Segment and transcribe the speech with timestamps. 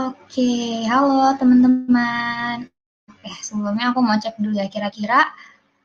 [0.00, 2.64] Oke, halo teman-teman.
[3.20, 5.28] Eh, sebelumnya aku mau cek dulu ya, kira-kira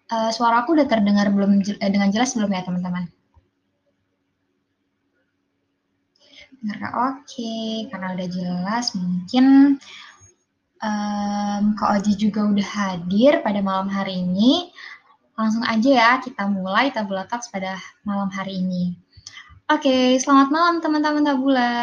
[0.08, 3.12] uh, suara aku udah terdengar belum uh, dengan jelas belum ya teman-teman?
[6.96, 9.78] Oke, karena udah jelas, mungkin
[10.80, 14.72] um, Kak Oji juga udah hadir pada malam hari ini.
[15.36, 17.76] Langsung aja ya, kita mulai Tabula Talks pada
[18.08, 18.96] malam hari ini.
[19.68, 21.76] Oke, selamat malam teman-teman Tabula.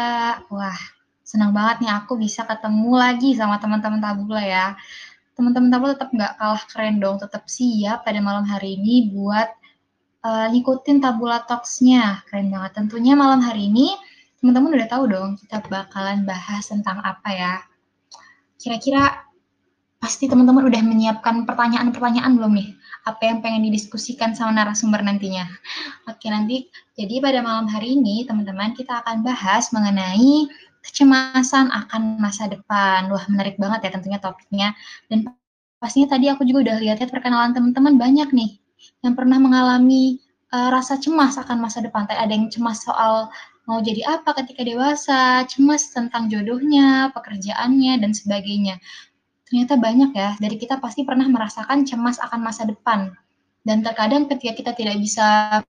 [0.49, 0.81] Wah,
[1.23, 4.75] senang banget nih aku bisa ketemu lagi sama teman-teman Tabula ya.
[5.33, 9.49] Teman-teman Tabula tetap nggak kalah keren dong, tetap siap pada malam hari ini buat
[10.27, 12.21] uh, ngikutin Tabula Talks-nya.
[12.27, 12.77] Keren banget.
[12.77, 13.95] Tentunya malam hari ini
[14.43, 17.53] teman-teman udah tahu dong kita bakalan bahas tentang apa ya.
[18.59, 19.23] Kira-kira
[20.03, 22.69] pasti teman-teman udah menyiapkan pertanyaan-pertanyaan belum nih?
[23.07, 25.47] Apa yang pengen didiskusikan sama narasumber nantinya?
[26.11, 26.67] Oke, nanti
[26.99, 30.51] jadi pada malam hari ini teman-teman kita akan bahas mengenai
[30.83, 33.07] kecemasan akan masa depan.
[33.09, 34.75] Wah, menarik banget ya tentunya topiknya.
[35.07, 35.31] Dan
[35.79, 38.51] pastinya tadi aku juga udah lihat-lihat perkenalan teman-teman banyak nih
[39.03, 40.19] yang pernah mengalami
[40.51, 42.03] uh, rasa cemas akan masa depan.
[42.05, 43.31] Tadi ada yang cemas soal
[43.63, 48.75] mau jadi apa ketika dewasa, cemas tentang jodohnya, pekerjaannya, dan sebagainya.
[49.47, 53.15] Ternyata banyak ya, dari kita pasti pernah merasakan cemas akan masa depan.
[53.63, 55.63] Dan terkadang ketika kita tidak bisa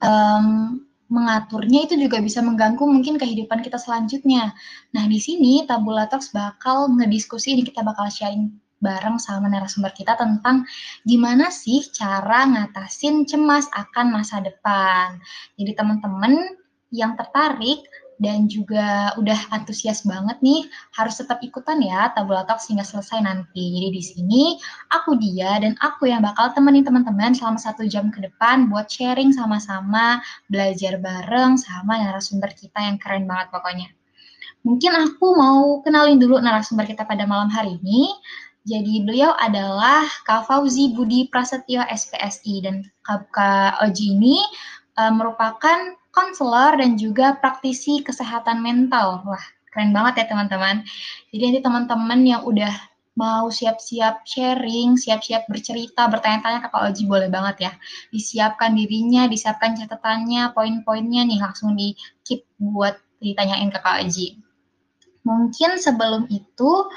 [0.00, 0.80] um,
[1.10, 4.54] mengaturnya itu juga bisa mengganggu mungkin kehidupan kita selanjutnya.
[4.94, 10.16] Nah, di sini Tabula Talks bakal ngediskusi ini kita bakal sharing bareng sama narasumber kita
[10.16, 10.64] tentang
[11.04, 15.20] gimana sih cara ngatasin cemas akan masa depan.
[15.60, 16.56] Jadi teman-teman
[16.90, 17.84] yang tertarik
[18.20, 23.80] dan juga udah antusias banget nih, harus tetap ikutan ya Tabula Talk hingga selesai nanti.
[23.80, 24.42] Jadi di sini
[24.92, 29.32] aku dia dan aku yang bakal temenin teman-teman selama satu jam ke depan buat sharing
[29.32, 30.20] sama-sama,
[30.52, 33.88] belajar bareng sama narasumber kita yang keren banget pokoknya.
[34.60, 38.12] Mungkin aku mau kenalin dulu narasumber kita pada malam hari ini.
[38.68, 44.36] Jadi beliau adalah Kak Fauzi Budi Prasetyo SPSI dan Kak Oji ini
[45.00, 49.24] uh, merupakan konselor dan juga praktisi kesehatan mental.
[49.24, 49.40] Wah,
[49.72, 50.84] keren banget ya teman-teman.
[51.32, 52.70] Jadi nanti teman-teman yang udah
[53.16, 57.72] mau siap-siap sharing, siap-siap bercerita, bertanya-tanya ke Kak Oji boleh banget ya.
[58.12, 64.36] Disiapkan dirinya, disiapkan catatannya, poin-poinnya nih langsung di keep buat ditanyain ke Kak Oji.
[65.24, 66.88] Mungkin sebelum itu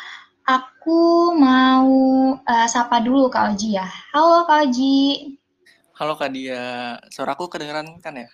[0.44, 1.92] aku mau
[2.40, 3.88] uh, sapa dulu Kak Oji ya.
[4.12, 5.40] Halo Kak Oji.
[5.94, 8.26] Halo Kak Dia, suaraku kedengeran kan ya?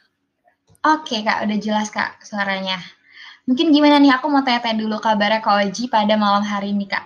[0.79, 2.79] Oke Kak, udah jelas Kak suaranya.
[3.43, 7.03] Mungkin gimana nih, aku mau tanya-tanya dulu kabarnya Kak Oji pada malam hari ini Kak.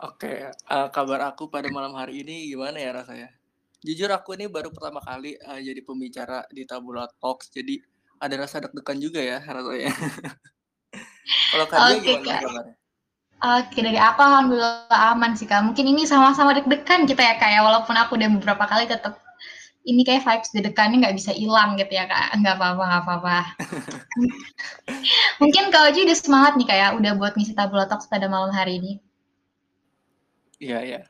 [0.00, 3.30] Oke, uh, kabar aku pada malam hari ini gimana ya rasanya?
[3.84, 7.78] Jujur aku ini baru pertama kali uh, jadi pembicara di Tabula Talks, jadi
[8.18, 9.92] ada rasa deg-degan juga ya rasanya.
[11.54, 12.40] Kalau Kak Dia gimana Kak.
[12.42, 12.74] kabarnya?
[13.40, 15.62] Oke, dari aku alhamdulillah aman sih Kak.
[15.62, 19.29] Mungkin ini sama-sama deg-degan kita ya Kak ya, walaupun aku udah beberapa kali tetap
[19.90, 22.38] ini kayak vibes dedekannya nggak bisa hilang gitu ya kak.
[22.38, 23.38] Nggak apa-apa nggak apa-apa.
[25.42, 28.78] Mungkin kak Oji udah semangat nih kayak udah buat ngisi tabula talks pada malam hari
[28.78, 28.92] ini.
[30.62, 31.00] Iya iya.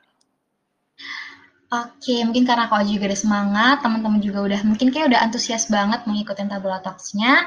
[1.70, 6.02] Oke, mungkin karena Oji juga udah semangat, teman-teman juga udah mungkin kayak udah antusias banget
[6.08, 7.46] mengikuti tabula talks-nya.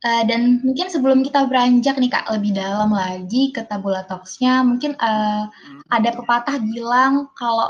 [0.00, 4.96] Uh, dan mungkin sebelum kita beranjak nih kak lebih dalam lagi ke tabula talks-nya, mungkin
[4.96, 5.44] uh,
[5.92, 7.68] ada pepatah bilang kalau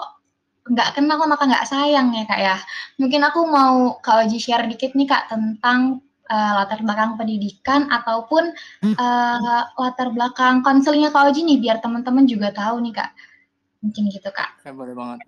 [0.71, 2.57] nggak kenal maka nggak sayang ya kak ya.
[3.03, 5.99] Mungkin aku mau Kak Oji share dikit nih kak tentang
[6.31, 8.55] uh, latar belakang pendidikan ataupun
[8.95, 13.11] uh, latar belakang konselnya Kak Oji nih biar teman-teman juga tahu nih kak.
[13.83, 14.63] Mungkin gitu kak.
[14.63, 15.19] Oke, boleh banget.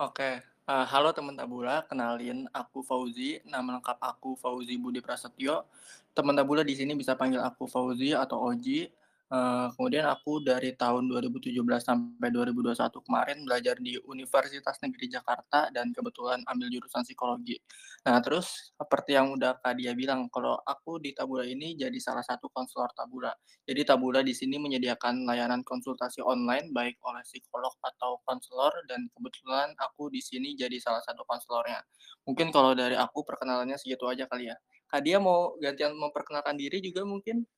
[0.00, 0.30] Oke,
[0.66, 5.68] uh, halo teman Tabula, kenalin aku Fauzi, nama lengkap aku Fauzi Budi Prasetyo.
[6.12, 8.90] Teman Tabula di sini bisa panggil aku Fauzi atau Oji.
[9.32, 15.88] Uh, kemudian aku dari tahun 2017 sampai 2021 kemarin belajar di Universitas Negeri Jakarta dan
[15.88, 17.56] kebetulan ambil jurusan psikologi.
[18.04, 22.20] Nah, terus seperti yang udah Kak Dia bilang, kalau aku di Tabula ini jadi salah
[22.20, 23.32] satu konselor Tabula.
[23.64, 29.72] Jadi Tabula di sini menyediakan layanan konsultasi online baik oleh psikolog atau konselor dan kebetulan
[29.80, 31.80] aku di sini jadi salah satu konselornya.
[32.28, 34.60] Mungkin kalau dari aku perkenalannya segitu aja kali ya.
[34.92, 37.48] Kak Dia mau gantian memperkenalkan diri juga mungkin?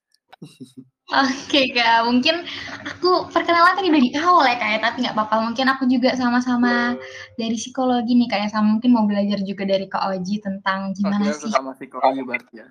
[1.13, 2.49] Oke Kak, mungkin
[2.81, 5.37] aku perkenalan tadi udah di awal ya Kak ya, tapi nggak apa-apa.
[5.47, 6.97] Mungkin aku juga sama-sama
[7.37, 11.29] dari psikologi nih Kak ya, sama mungkin mau belajar juga dari Kak Oji tentang gimana
[11.29, 11.53] Oke, sih.
[11.53, 12.67] sama psikologi berarti ya.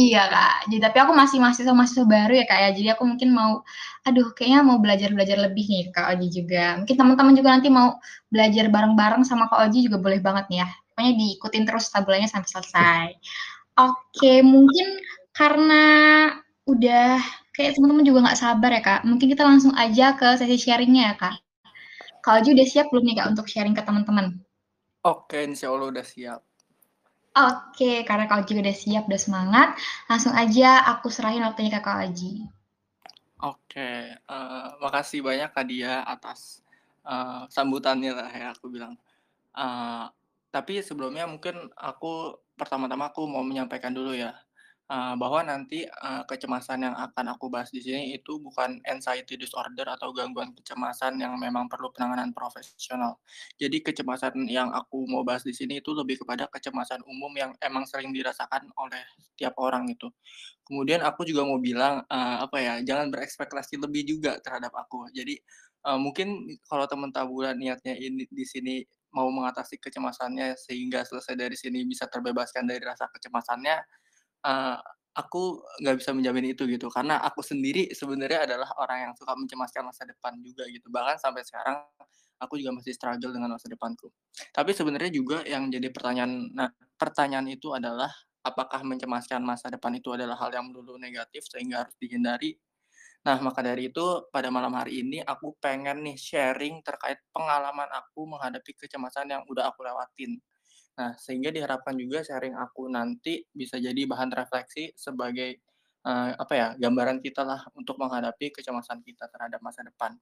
[0.00, 3.62] Iya Kak, jadi tapi aku masih mahasiswa-mahasiswa baru ya Kak ya, jadi aku mungkin mau,
[4.08, 6.80] aduh kayaknya mau belajar-belajar lebih nih Kak Oji juga.
[6.82, 8.00] Mungkin teman-teman juga nanti mau
[8.32, 10.68] belajar bareng-bareng sama Kak Oji juga boleh banget nih ya.
[10.92, 13.06] Pokoknya diikutin terus tabelanya sampai selesai.
[13.76, 14.98] Oke, mungkin
[15.36, 15.84] karena
[16.68, 17.18] udah
[17.56, 19.00] kayak teman-teman juga nggak sabar ya, Kak.
[19.08, 21.36] Mungkin kita langsung aja ke sesi sharing-nya ya, Kak.
[22.20, 24.36] Kak Oji udah siap belum nih, Kak, untuk sharing ke teman-teman?
[25.02, 26.40] Oke, insya Allah udah siap.
[27.32, 29.68] Oke, karena Kak Oji udah siap, udah semangat,
[30.06, 32.44] langsung aja aku serahin waktunya ke Kak Oji.
[33.38, 36.60] Oke, uh, makasih banyak Kak Dia atas
[37.06, 38.98] uh, sambutannya lah ya aku bilang.
[39.54, 40.10] Uh,
[40.50, 44.34] tapi sebelumnya mungkin aku pertama-tama aku mau menyampaikan dulu ya
[44.88, 49.84] uh, bahwa nanti uh, kecemasan yang akan aku bahas di sini itu bukan anxiety disorder
[49.86, 53.20] atau gangguan kecemasan yang memang perlu penanganan profesional.
[53.60, 57.84] Jadi kecemasan yang aku mau bahas di sini itu lebih kepada kecemasan umum yang emang
[57.84, 60.08] sering dirasakan oleh setiap orang itu.
[60.64, 65.08] Kemudian aku juga mau bilang uh, apa ya, jangan berekspektasi lebih juga terhadap aku.
[65.12, 65.36] Jadi
[65.86, 71.56] uh, mungkin kalau teman tabulan niatnya ini di sini mau mengatasi kecemasannya sehingga selesai dari
[71.56, 73.80] sini bisa terbebaskan dari rasa kecemasannya
[75.18, 79.82] aku nggak bisa menjamin itu gitu, karena aku sendiri sebenarnya adalah orang yang suka mencemaskan
[79.90, 81.86] masa depan juga gitu, bahkan sampai sekarang
[82.38, 84.10] aku juga masih struggle dengan masa depanku.
[84.54, 88.10] Tapi sebenarnya juga yang jadi pertanyaan nah, pertanyaan itu adalah
[88.46, 92.54] apakah mencemaskan masa depan itu adalah hal yang dulu negatif sehingga harus dihindari?
[93.26, 98.24] Nah, maka dari itu pada malam hari ini aku pengen nih sharing terkait pengalaman aku
[98.30, 100.38] menghadapi kecemasan yang udah aku lewatin.
[100.98, 105.62] Nah, sehingga diharapkan juga sharing aku nanti bisa jadi bahan refleksi sebagai
[106.02, 110.18] uh, apa ya, gambaran kita lah untuk menghadapi kecemasan kita terhadap masa depan.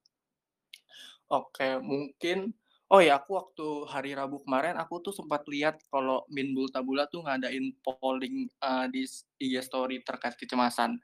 [1.33, 2.53] Oke, mungkin
[2.93, 7.25] oh ya, aku waktu hari Rabu kemarin aku tuh sempat lihat kalau Minbul Tabula tuh
[7.25, 9.09] ngadain polling uh, di
[9.41, 11.01] IG story terkait kecemasan.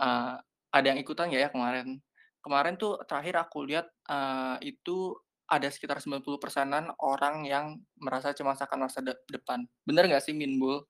[0.00, 0.40] Uh,
[0.72, 2.00] ada yang ikutan nggak ya kemarin?
[2.40, 5.12] Kemarin tuh terakhir aku lihat uh, itu
[5.48, 9.64] ada sekitar 90 persenan orang yang merasa cemas akan masa de depan.
[9.84, 10.80] Bener nggak sih Minbul?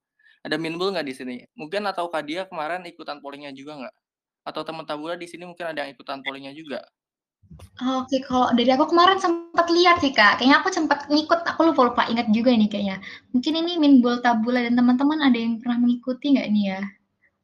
[0.47, 1.37] Ada Minbul nggak di sini?
[1.59, 3.95] Mungkin atau Kak Dia kemarin ikutan pollingnya juga nggak?
[4.45, 6.85] Atau teman Tabula di sini mungkin ada yang ikutan pollingnya juga?
[7.81, 11.83] Oke, kalau dari aku kemarin sempat lihat sih Kak, kayaknya aku sempat ngikut, aku lupa
[11.93, 12.97] lupa ingat juga nih kayaknya.
[13.35, 16.81] Mungkin ini Minbul Tabula dan teman-teman ada yang pernah mengikuti nggak nih ya?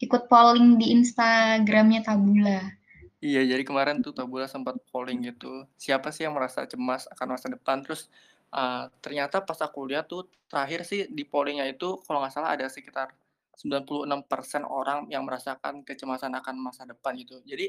[0.01, 2.80] Ikut polling di Instagramnya Tabula.
[3.20, 7.52] Iya, jadi kemarin tuh Tabula sempat polling gitu, siapa sih yang merasa cemas akan masa
[7.52, 8.08] depan, terus,
[8.49, 12.64] uh, ternyata pas aku lihat tuh terakhir sih di pollingnya itu kalau nggak salah ada
[12.72, 13.12] sekitar
[13.61, 17.44] 96% orang yang merasakan kecemasan akan masa depan gitu.
[17.44, 17.69] Jadi,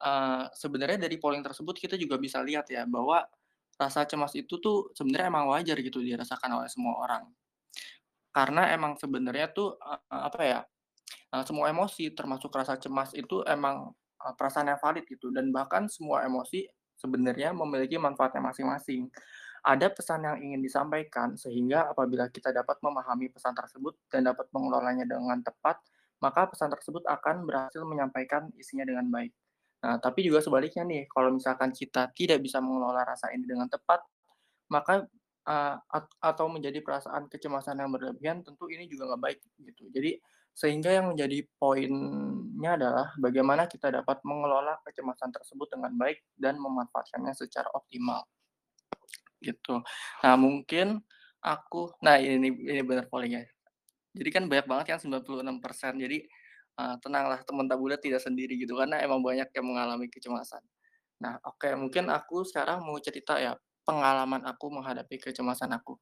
[0.00, 3.20] uh, sebenarnya dari polling tersebut kita juga bisa lihat ya bahwa
[3.76, 7.28] rasa cemas itu tuh sebenarnya emang wajar gitu dirasakan oleh semua orang.
[8.34, 10.60] Karena emang sebenarnya tuh, uh, apa ya,
[11.34, 13.92] uh, semua emosi termasuk rasa cemas itu emang
[14.36, 16.66] perasaan yang valid gitu dan bahkan semua emosi
[16.96, 19.12] sebenarnya memiliki manfaatnya masing-masing.
[19.66, 25.04] Ada pesan yang ingin disampaikan sehingga apabila kita dapat memahami pesan tersebut dan dapat mengelolanya
[25.04, 25.82] dengan tepat,
[26.22, 29.34] maka pesan tersebut akan berhasil menyampaikan isinya dengan baik.
[29.84, 34.00] Nah, tapi juga sebaliknya nih, kalau misalkan kita tidak bisa mengelola rasa ini dengan tepat,
[34.72, 35.04] maka
[35.46, 35.76] uh,
[36.22, 39.90] atau menjadi perasaan kecemasan yang berlebihan, tentu ini juga nggak baik gitu.
[39.92, 40.16] Jadi
[40.56, 47.36] sehingga yang menjadi poinnya adalah bagaimana kita dapat mengelola kecemasan tersebut dengan baik dan memanfaatkannya
[47.36, 48.24] secara optimal.
[49.44, 49.84] Gitu.
[50.24, 51.04] Nah, mungkin
[51.44, 53.44] aku nah ini ini benar pollingnya.
[54.16, 55.60] Jadi kan banyak banget yang 96%.
[56.00, 56.24] Jadi
[56.80, 60.64] uh, tenanglah teman tabula tidak sendiri gitu karena emang banyak yang mengalami kecemasan.
[61.20, 63.52] Nah, oke, okay, mungkin aku sekarang mau cerita ya
[63.84, 66.00] pengalaman aku menghadapi kecemasan aku.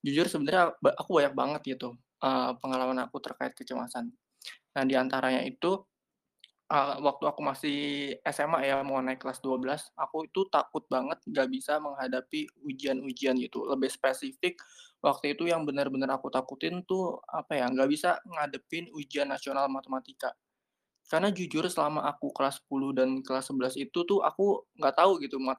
[0.00, 4.12] Jujur sebenarnya aku banyak banget gitu uh, pengalaman aku terkait kecemasan.
[4.76, 5.82] Nah, di antaranya itu,
[6.70, 7.78] uh, waktu aku masih
[8.22, 13.66] SMA ya, mau naik kelas 12, aku itu takut banget nggak bisa menghadapi ujian-ujian gitu.
[13.66, 14.60] Lebih spesifik,
[15.02, 20.32] waktu itu yang benar-benar aku takutin tuh, apa ya, nggak bisa ngadepin ujian nasional matematika.
[21.10, 25.42] Karena jujur selama aku kelas 10 dan kelas 11 itu tuh aku nggak tahu gitu
[25.42, 25.58] mat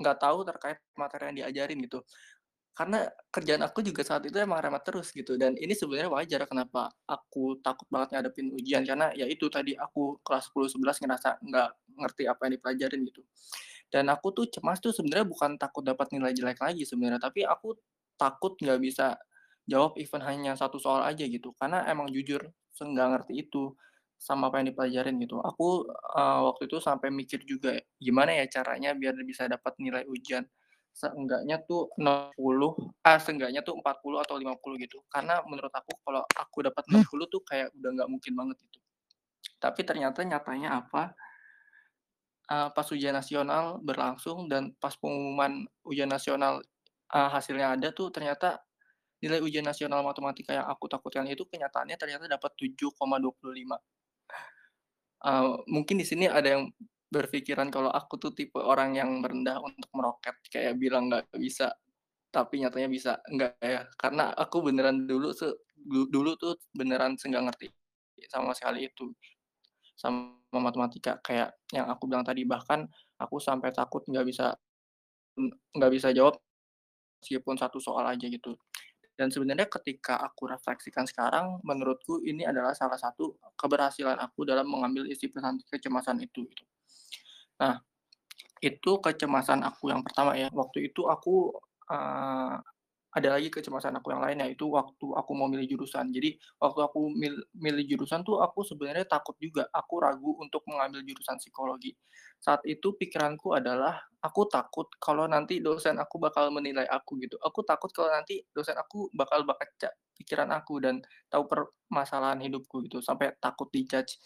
[0.00, 2.00] nggak tahu terkait materi yang diajarin gitu.
[2.80, 5.36] Karena kerjaan aku juga saat itu emang remet terus gitu.
[5.36, 8.88] Dan ini sebenarnya wajar kenapa aku takut banget ngadepin ujian.
[8.88, 11.68] Karena ya itu tadi aku kelas 10, 11 ngerasa nggak
[12.00, 13.20] ngerti apa yang dipelajarin gitu.
[13.90, 17.74] Dan aku tuh cemas tuh sebenarnya bukan takut dapat nilai jelek lagi sebenarnya, tapi aku
[18.14, 19.18] takut nggak bisa
[19.66, 22.40] jawab even hanya satu soal aja gitu, karena emang jujur
[22.80, 23.76] nggak ngerti itu
[24.16, 25.42] sama apa yang dipelajarin gitu.
[25.42, 30.46] Aku, uh, waktu itu sampai mikir juga gimana ya caranya biar bisa dapat nilai ujian
[30.92, 35.00] seenggaknya tuh 60, ah, seenggaknya tuh 40 atau 50 gitu.
[35.08, 38.78] Karena menurut aku kalau aku dapat 60 tuh kayak udah nggak mungkin banget itu.
[39.60, 41.12] Tapi ternyata nyatanya apa,
[42.50, 46.60] uh, pas ujian nasional berlangsung dan pas pengumuman ujian nasional,
[47.14, 48.60] uh, hasilnya ada tuh ternyata
[49.20, 53.76] nilai ujian nasional matematika yang aku takutkan itu kenyataannya ternyata dapat 7,25.
[55.20, 56.64] Eee, mungkin di sini ada yang
[57.10, 61.74] berpikiran kalau aku tuh tipe orang yang merendah untuk meroket, kayak bilang nggak bisa,
[62.34, 63.12] tapi nyatanya bisa.
[63.30, 67.66] Enggak ya, karena aku beneran dulu se du dulu tuh beneran se-nggak ngerti
[68.30, 69.10] sama sekali itu,
[69.98, 71.18] sama matematika.
[71.24, 72.86] Kayak yang aku bilang tadi, bahkan
[73.20, 74.54] aku sampai takut nggak bisa
[75.76, 76.38] nggak bisa jawab
[77.22, 78.56] meskipun satu soal aja gitu.
[79.18, 85.04] Dan sebenarnya ketika aku refleksikan sekarang, menurutku ini adalah salah satu keberhasilan aku dalam mengambil
[85.10, 86.64] isi pesan kecemasan itu, gitu.
[87.60, 87.76] Nah,
[88.62, 91.54] itu kecemasan aku yang pertama ya, waktu itu aku,
[91.90, 92.56] eee,
[93.10, 96.10] ada lagi kecemasan aku yang lain, yaitu waktu aku mau milih jurusan.
[96.14, 101.02] Jadi, waktu aku mil milih jurusan tuh aku sebenarnya takut juga, aku ragu untuk mengambil
[101.06, 101.96] jurusan psikologi.
[102.40, 107.64] Saat itu pikiranku adalah, aku takut kalau nanti dosen aku bakal menilai aku gitu, aku
[107.66, 111.00] takut kalau nanti dosen aku bakal baca pikiran aku dan
[111.32, 114.20] tahu permasalahan hidupku gitu, sampai takut di-judge.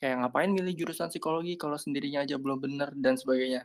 [0.00, 3.62] Kayak ngapain milih jurusan psikologi kalau sendirinya aja belum bener dan sebagainya.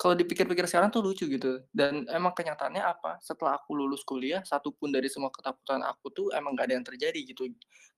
[0.00, 4.72] Kalau dipikir-pikir sekarang tuh lucu gitu, dan emang kenyataannya apa, setelah aku lulus kuliah, satu
[4.72, 7.44] pun dari semua ketakutan aku tuh emang nggak ada yang terjadi gitu.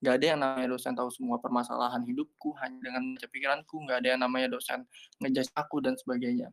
[0.02, 4.20] Nggak ada yang namanya dosen tahu semua permasalahan hidupku hanya dengan pikiranku, nggak ada yang
[4.26, 4.82] namanya dosen
[5.22, 6.50] nge-judge aku dan sebagainya.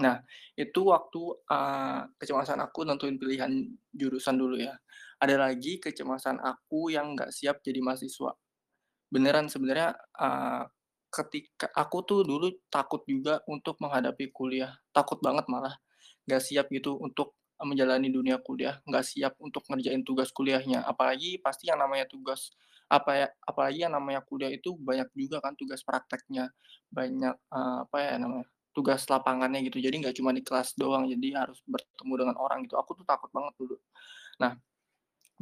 [0.00, 0.22] Nah,
[0.56, 3.52] itu waktu, eee, kecemasan aku nentuin pilihan
[3.94, 4.76] jurusan dulu ya.
[5.20, 8.32] Ada lagi kecemasan aku yang nggak siap jadi mahasiswa.
[9.12, 10.62] Beneran sebenarnya, eee,
[11.08, 15.72] ketika aku tuh dulu takut juga untuk menghadapi kuliah, takut banget malah,
[16.28, 20.80] nggak siap gitu untuk, menjalani dunia kuliah, nggak siap untuk ngerjain tugas kuliahnya.
[20.86, 22.54] Apalagi pasti yang namanya tugas
[22.88, 26.52] apa ya, apalagi yang namanya kuliah itu banyak juga kan tugas prakteknya,
[26.92, 28.46] banyak, eee, apa ya namanya,
[28.76, 29.82] tugas lapangannya gitu.
[29.82, 32.76] Jadi nggak cuma di kelas doang, jadi harus bertemu dengan orang gitu.
[32.78, 33.74] Aku tuh takut banget dulu.
[34.42, 34.56] Nah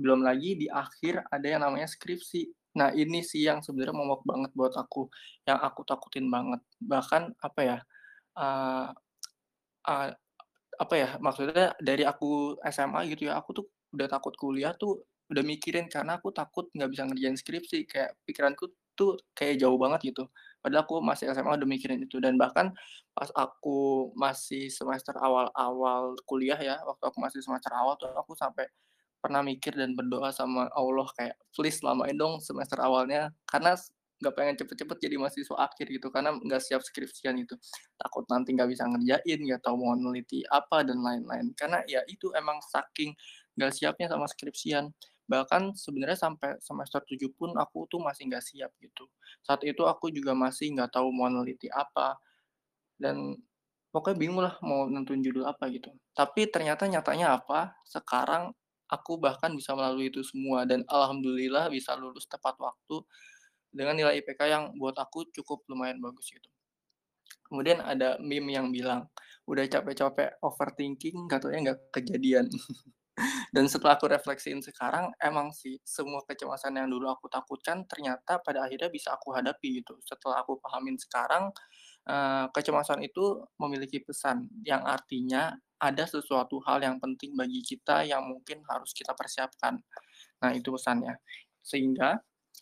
[0.00, 2.50] belum lagi di akhir ada yang namanya skripsi.
[2.78, 5.08] Nah, ini sih yang sebenarnya momok banget buat aku,
[5.48, 6.60] yang aku takutin banget.
[6.80, 7.78] Bahkan apa ya,
[8.38, 8.88] eee
[9.88, 10.08] eee,
[10.82, 13.66] apa ya, maksudnya dari aku SMA gitu ya, aku tuh
[13.96, 18.70] udah takut kuliah tuh, udah mikirin karena aku takut nggak bisa ngerjain skripsi, kayak pikiranku
[18.98, 20.28] tuh kayak jauh banget gitu.
[20.64, 22.72] Padahal aku masih SMA udah mikirin itu dan bahkan
[23.16, 28.66] pas aku masih semester awal-awal kuliah ya, waktu aku masih semester awal tuh aku sampai
[29.22, 33.74] pernah mikir dan berdoa sama Allah kayak, "Please lamain dong semester awalnya," karena
[34.16, 37.54] nggak pengen cepet-cepet jadi mahasiswa akhir gitu, karena nggak siap skripsian gitu.
[38.00, 41.52] Takut nanti nggak bisa ngerjain, nggak tahu mau neliti apa, dan lain-lain.
[41.52, 43.12] Karena ya itu emang saking
[43.60, 44.88] nggak siapnya sama skripsian.
[45.28, 49.04] Bahkan sebenarnya sampai semester 7 pun aku tuh masih nggak siap gitu.
[49.44, 52.16] Saat itu aku juga masih nggak tahu mau neliti apa,
[53.00, 53.36] dan
[53.92, 55.90] pokoknya bingung lah mau nentuin judul apa gitu.
[56.16, 58.52] Tapi ternyata nyatanya apa, sekarang
[58.90, 63.02] aku bahkan bisa melalui itu semua dan alhamdulillah bisa lulus tepat waktu
[63.74, 66.48] dengan nilai IPK yang buat aku cukup lumayan bagus gitu.
[67.46, 69.06] Kemudian ada meme yang bilang,
[69.46, 72.50] "Udah capek-capek overthinking, katanya nggak kejadian."
[73.54, 78.66] Dan setelah aku refleksiin sekarang, emang sih semua kecemasan yang dulu aku takutkan ternyata pada
[78.66, 79.96] akhirnya bisa aku hadapi gitu.
[80.04, 81.48] Setelah aku pahamin sekarang,
[82.08, 88.24] eee, kecemasan itu memiliki pesan yang artinya ada sesuatu hal yang penting bagi kita yang
[88.32, 89.76] mungkin harus kita persiapkan.
[90.42, 91.20] Nah, itu pesannya.
[91.64, 92.16] Sehingga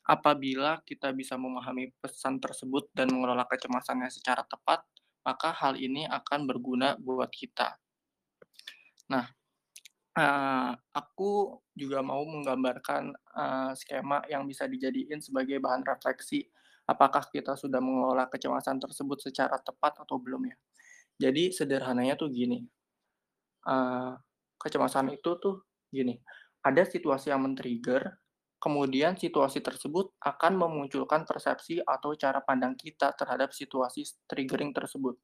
[0.06, 4.82] apabila kita bisa memahami pesan tersebut dan mengelola kecemasannya secara tepat,
[5.26, 7.78] maka hal ini akan berguna buat kita.
[9.12, 9.26] Nah,
[10.18, 16.46] eee, aku juga mau menggambarkan, eee, skema yang bisa dijadiin sebagai bahan refleksi,
[16.88, 20.56] apakah kita sudah mengelola kecemasan tersebut secara tepat atau belum ya.
[21.28, 22.64] Jadi sederhananya tuh gini,
[23.68, 24.12] eee,
[24.62, 25.56] kecemasan itu tuh
[25.92, 26.14] gini,
[26.64, 28.02] ada situasi yang men-trigger,
[28.62, 35.16] kemudian situasi tersebut akan memunculkan persepsi atau cara pandang kita terhadap situasi triggering tersebut.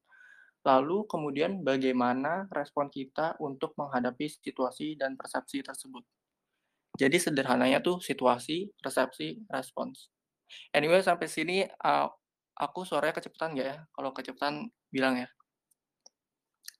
[0.68, 6.04] Lalu kemudian bagaimana respon kita untuk menghadapi situasi dan persepsi tersebut.
[7.00, 10.10] Jadi sederhananya tuh situasi, persepsi, respons.
[10.74, 12.06] Anyway sampai sini, eee,
[12.60, 13.76] aku suaranya kecepatan nggak ya?
[13.94, 14.54] Kalau kecepatan
[14.92, 15.28] bilang ya.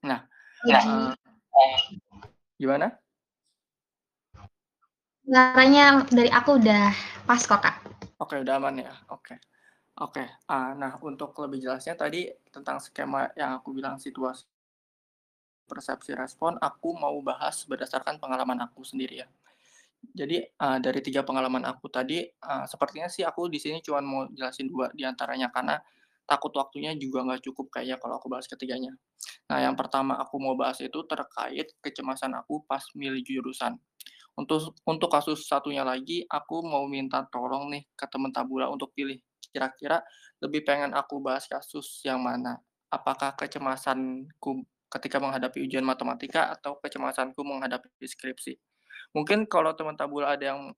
[0.05, 0.25] Nah,
[0.65, 1.13] eee
[2.61, 2.93] gimana?
[5.25, 6.91] Suaranya dari aku udah
[7.29, 7.77] pas kok, Kak.
[8.21, 8.93] Oke, udah aman ya?
[9.13, 9.39] Oke.
[10.01, 14.49] Oke, eee, nah untuk lebih jelasnya tadi tentang skema yang aku bilang situasi
[15.71, 19.29] persepsi, respon, aku mau bahas berdasarkan pengalaman aku sendiri ya.
[20.01, 24.23] Jadi, eee, dari 3 pengalaman aku tadi, eee, sepertinya sih aku di sini cuman mau
[24.33, 25.77] jelasin 2 di antaranya, karena
[26.25, 28.95] takut waktunya juga nggak cukup kayaknya kalau aku bahas ketiganya.
[29.51, 33.77] Nah, yang pertama aku mau bahas itu terkait kecemasan aku pas milih jurusan.
[34.39, 39.19] Untuk untuk kasus satunya lagi, aku mau minta tolong nih ke temen tabula untuk pilih
[39.53, 40.01] kira-kira
[40.45, 42.59] lebih pengen aku bahas kasus yang mana?
[42.93, 48.55] Apakah kecemasanku ketika menghadapi ujian matematika atau kecemasanku menghadapi skripsi?
[49.15, 50.71] Mungkin kalau teman tabula ada yang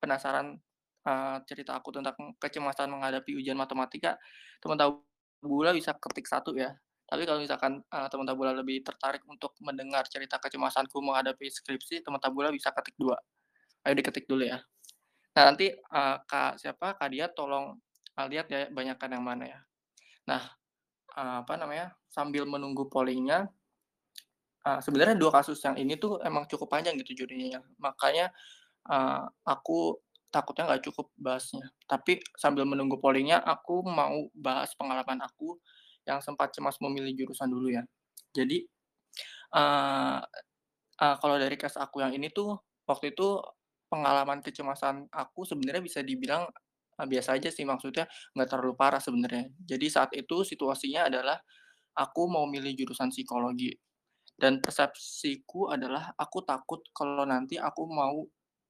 [0.00, 0.60] penasaran,
[1.08, 4.16] eee, cerita aku tentang kecemasan menghadapi ujian matematika,
[4.60, 6.72] teman tabula bisa ketik satu ya.
[7.08, 12.20] Tapi kalau misalkan, eee, teman tabula lebih tertarik untuk mendengar cerita kecemasanku menghadapi skripsi, teman
[12.20, 13.16] tabula bisa ketik 2.
[13.86, 14.60] Ayo diketik dulu ya.
[15.36, 17.76] Nah nanti, eee, Kak siapa, Kak Diah tolong,
[18.18, 19.60] eee, lihat ya banyakan yang mana ya.
[20.30, 20.42] Nah,
[21.18, 23.48] eee, apa namanya, sambil menunggu polling-nya,
[24.66, 28.30] eee, sebenarnya 2 kasus yang ini tuh emang cukup panjang gitu judulnya, makanya,
[28.90, 29.98] eee, aku
[30.34, 31.66] takutnya nggak cukup bahasnya.
[31.90, 35.58] Tapi sambil menunggu polling-nya, aku mau bahas pengalaman aku
[36.08, 37.84] yang sempat cemas memilih jurusan dulu ya.
[38.36, 38.64] Jadi,
[39.54, 40.18] eee
[41.02, 43.40] eee, kalau dari case aku yang ini tuh, waktu itu
[43.92, 46.46] pengalaman kecemasan aku sebenarnya bisa dibilang,
[46.98, 49.50] biasa aja sih, maksudnya nggak terlalu parah sebenarnya.
[49.66, 51.38] Jadi saat itu situasinya adalah
[51.98, 53.72] aku mau milih jurusan psikologi,
[54.40, 58.24] dan persepsiku adalah aku takut kalau nanti aku mau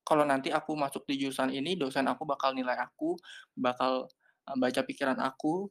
[0.09, 3.13] kalau nanti aku masuk di jurusan ini, dosen aku bakal nilai aku,
[3.53, 4.09] bakal,
[4.49, 5.69] eee, baca pikiran aku,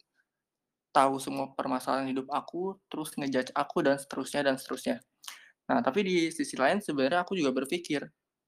[0.95, 4.97] tahu semua permasalahan hidup aku, terus nge-judge aku dan seterusnya dan seterusnya.
[5.69, 8.01] Nah, tapi di sisi lain sebenarnya aku juga berpikir,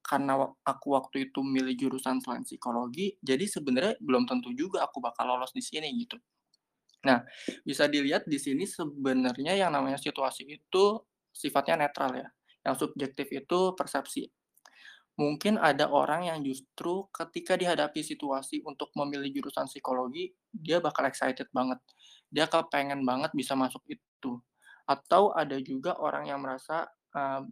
[0.04, 5.28] karena aku waktu itu milih jurusan selain psikologi, jadi sebenarnya belum tentu juga aku bakal
[5.30, 6.18] lolos di sini gitu.
[7.06, 7.24] Nah,
[7.64, 10.84] bisa dilihat di sini sebenarnya yang namanya situasi itu
[11.32, 12.28] sifatnya netral ya,
[12.66, 14.30] yang subjektif itu persepsi.
[15.20, 21.44] Mungkin ada orang yang justru ketika dihadapi situasi untuk memilih jurusan psikologi, dia bakal excited
[21.52, 21.76] banget.
[22.32, 24.40] Dia kepengen banget bisa masuk itu.
[24.88, 27.42] Atau ada juga orang yang merasa, eee,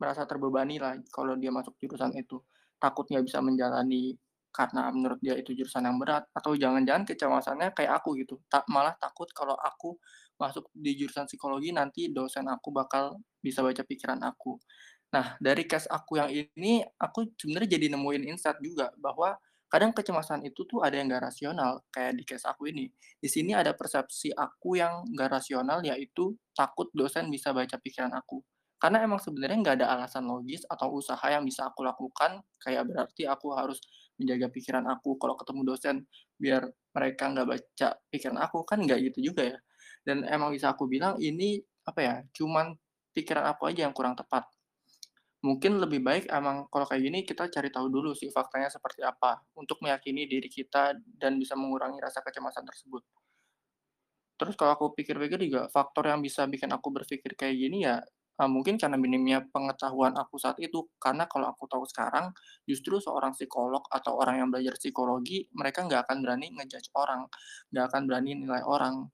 [0.00, 2.40] merasa terbebani lah kalau dia masuk jurusan itu.
[2.80, 4.14] Takut nggak bisa menjalani
[4.50, 8.94] karena menurut dia itu jurusan yang berat, atau jangan-jangan kecemasannya kayak aku gitu, tak malah
[8.98, 9.96] takut kalau aku
[10.40, 14.56] masuk di jurusan psikologi nanti dosen aku bakal bisa baca pikiran aku.
[15.10, 19.34] Nah, dari case aku yang ini, aku sebenarnya jadi nemuin insight juga bahwa
[19.70, 22.90] kadang kecemasan itu tuh ada yang nggak rasional, kayak di case aku ini.
[23.18, 28.42] Di sini ada persepsi aku yang nggak rasional, yaitu takut dosen bisa baca pikiran aku.
[28.80, 33.28] Karena emang sebenarnya nggak ada alasan logis atau usaha yang bisa aku lakukan, kayak berarti
[33.28, 33.78] aku harus
[34.20, 35.96] menjaga pikiran aku kalau ketemu dosen,
[36.36, 39.58] biar mereka nggak baca pikiran aku, kan nggak gitu juga ya.
[40.04, 42.76] Dan emang bisa aku bilang ini, apa ya, cuman
[43.16, 44.44] pikiran aku aja yang kurang tepat.
[45.40, 49.40] Mungkin lebih baik emang kalau kayak gini kita cari tahu dulu sih faktanya seperti apa,
[49.56, 53.00] untuk meyakini diri kita dan bisa mengurangi rasa kecemasan tersebut.
[54.36, 58.04] Terus kalau aku pikir-pikir juga faktor yang bisa bikin aku berpikir kayak gini ya,
[58.40, 60.88] eee, mungkin karena minimnya pengetahuan aku saat itu.
[61.02, 62.32] Karena kalau aku tahu sekarang,
[62.68, 67.26] justru seorang psikolog atau orang yang belajar psikologi, mereka nggak akan berani nge-judge orang,
[67.74, 69.06] nggak akan berani nilai orang,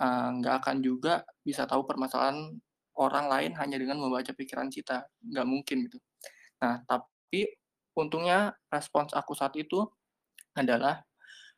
[0.00, 1.14] eee, nggak akan juga
[1.46, 2.54] bisa tahu permasalahan
[2.98, 5.98] orang lain hanya dengan membaca pikiran kita, nggak mungkin gitu.
[6.62, 7.48] Nah, tapi
[7.98, 9.82] untungnya respons aku saat itu
[10.56, 11.02] adalah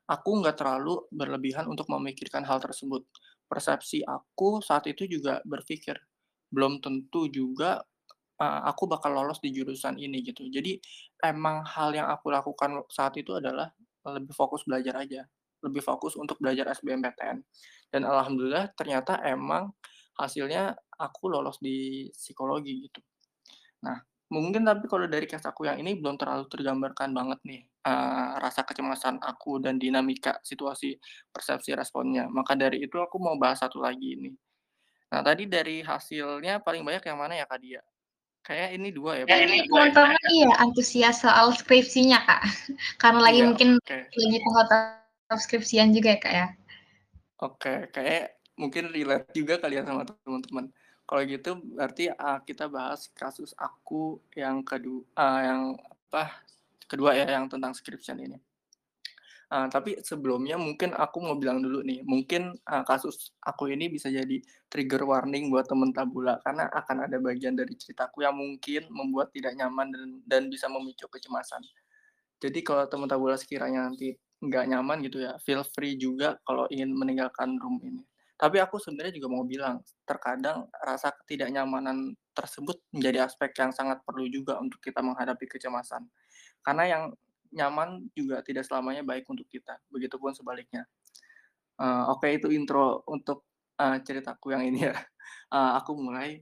[0.07, 3.03] Aku nggak terlalu berlebihan untuk memikirkan hal tersebut.
[3.51, 5.99] Persepsi aku saat itu juga berpikir,
[6.53, 7.83] belum tentu juga,
[8.41, 10.47] eee, aku bakal lolos di jurusan ini gitu.
[10.49, 10.79] Jadi
[11.25, 13.71] emang hal yang aku lakukan saat itu adalah
[14.07, 15.23] lebih fokus belajar aja,
[15.67, 17.39] lebih fokus untuk belajar SBMPTN.
[17.93, 19.73] Dan alhamdulillah ternyata emang
[20.21, 23.01] hasilnya aku lolos di psikologi gitu.
[23.87, 23.97] Nah,
[24.33, 28.63] mungkin tapi kalau dari case aku yang ini belum terlalu tergambarkan banget nih, eee, rasa
[28.69, 30.97] kecemasan aku dan dinamika situasi
[31.33, 32.27] persepsi responnya.
[32.31, 34.31] Maka dari itu aku mau bahas satu lagi ini.
[35.13, 37.83] Nah, tadi dari hasilnya paling banyak yang mana ya, Kak Dia?
[38.43, 42.43] Kayaknya ini 2 ya Ya ini teman-teman iya antusias soal skripsinya, Kak.
[43.03, 43.99] Karena lagi Iya, mungkin oke.
[44.15, 46.47] lagi tahap-tahap skripsian juga ya, Kak, ya?
[47.43, 50.67] Oke, kayak mungkin relate juga kali ya sama teman-teman.
[51.07, 55.63] Kalau gitu berarti, eee, kita bahas kasus aku yang kedu eee, yang
[56.11, 56.43] apa,
[56.91, 58.39] kedua ya, yang tentang skripsian ini.
[59.51, 64.11] Eee, tapi sebelumnya mungkin aku mau bilang dulu nih, mungkin, eee, kasus aku ini bisa
[64.11, 69.31] jadi trigger warning buat temen tabula, karena akan ada bagian dari ceritaku yang mungkin membuat
[69.31, 71.63] tidak nyaman dan dan bisa memicu kecemasan.
[72.43, 76.93] Jadi kalau teman tabula sekiranya nanti nggak nyaman gitu ya, feel free juga kalau ingin
[76.95, 78.03] meninggalkan room ini.
[78.37, 84.27] Tapi aku sebenarnya juga mau bilang, terkadang rasa ketidaknyamanan tersebut menjadi aspek yang sangat perlu
[84.29, 86.05] juga untuk kita menghadapi kecemasan.
[86.65, 87.05] Karena yang
[87.57, 90.85] nyaman juga tidak selamanya baik untuk kita, begitupun sebaliknya.
[91.81, 93.45] Eee, oke itu intro untuk,
[93.81, 94.95] eee, ceritaku yang ini ya.
[95.55, 96.41] Eee, aku mulai.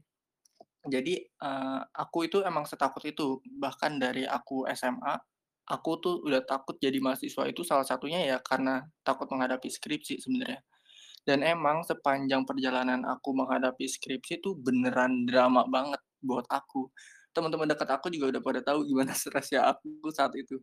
[0.84, 5.16] Jadi, eee, aku itu emang setakut itu, bahkan dari aku SMA
[5.64, 10.60] aku tuh udah takut jadi mahasiswa itu salah satunya ya karena takut menghadapi skripsi sebenarnya.
[11.24, 16.92] Dan emang sepanjang perjalanan aku menghadapi skripsi tuh beneran drama banget buat aku.
[17.36, 20.60] Teman-teman dekat aku juga udah pada tahu gimana stresnya aku saat itu.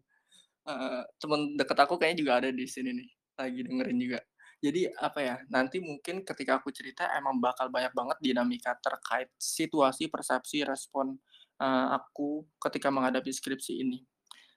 [0.67, 3.09] Heeh, temen deket aku kayaknya juga ada di sini nih,
[3.41, 4.19] lagi dengerin juga.
[4.61, 10.05] Jadi apa ya, nanti mungkin ketika aku cerita emang bakal banyak banget dinamika terkait situasi,
[10.13, 11.17] persepsi, respon,
[11.57, 14.05] eee, aku ketika menghadapi skripsi ini.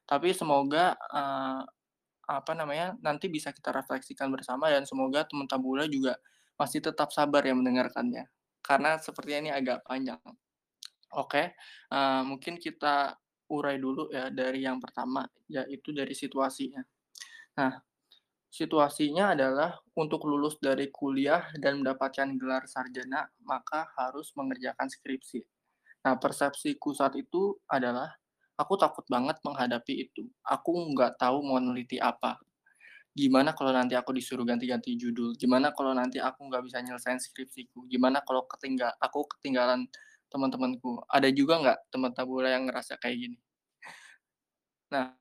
[0.09, 1.63] Tapi semoga, eee,
[2.29, 6.17] apa namanya, nanti bisa kita refleksikan bersama dan semoga teman Tabula juga
[6.61, 8.27] masih tetap sabar ya mendengarkannya,
[8.65, 10.21] karena sepertinya ini agak panjang.
[11.15, 11.55] Oke,
[11.93, 13.15] eee, mungkin kita
[13.51, 16.81] urai dulu ya dari yang pertama, yaitu dari situasinya.
[17.59, 17.79] Nah,
[18.51, 25.43] situasinya adalah untuk lulus dari kuliah dan mendapatkan gelar sarjana, maka harus mengerjakan skripsi.
[26.05, 28.13] Nah, persepsiku saat itu adalah,
[28.55, 30.29] aku takut banget menghadapi itu.
[30.45, 32.37] Aku nggak tahu mau neliti apa.
[33.15, 35.39] Gimana kalau nanti aku disuruh ganti-ganti judul?
[35.39, 37.87] Gimana kalau nanti aku nggak bisa nyelesain skripsiku?
[37.87, 39.87] Gimana kalau ketinggal aku ketinggalan
[40.35, 40.93] teman-temanku?
[41.17, 43.39] Ada juga nggak teman tabula yang ngerasa kayak gini?
[44.93, 45.17] Nah,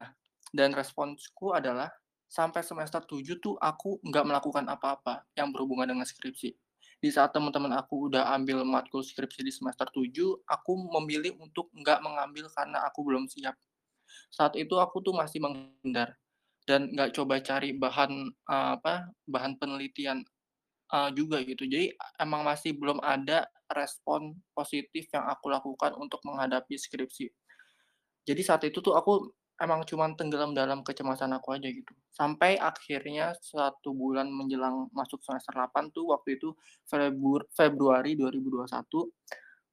[0.54, 1.90] dan responsku adalah
[2.30, 6.54] sampai semester 7 tuh aku nggak melakukan apa-apa yang berhubungan dengan skripsi.
[7.04, 12.00] Di saat teman-teman aku udah ambil matkul skripsi di semester 7, aku memilih untuk nggak
[12.06, 13.56] mengambil karena aku belum siap.
[14.34, 16.18] Saat itu aku tuh masih menghindar
[16.68, 20.24] dan nggak coba cari bahan, eee, apa, bahan penelitian,
[20.94, 21.66] eee, juga gitu.
[21.68, 27.28] Jadi emang masih belum ada respon positif yang aku lakukan untuk menghadapi skripsi.
[28.24, 31.92] Jadi saat itu tuh aku emang cuman tenggelam dalam kecemasan aku aja gitu.
[32.14, 36.54] Sampai akhirnya satu bulan menjelang masuk semester 8 tuh waktu itu
[37.54, 39.10] Februari 2021,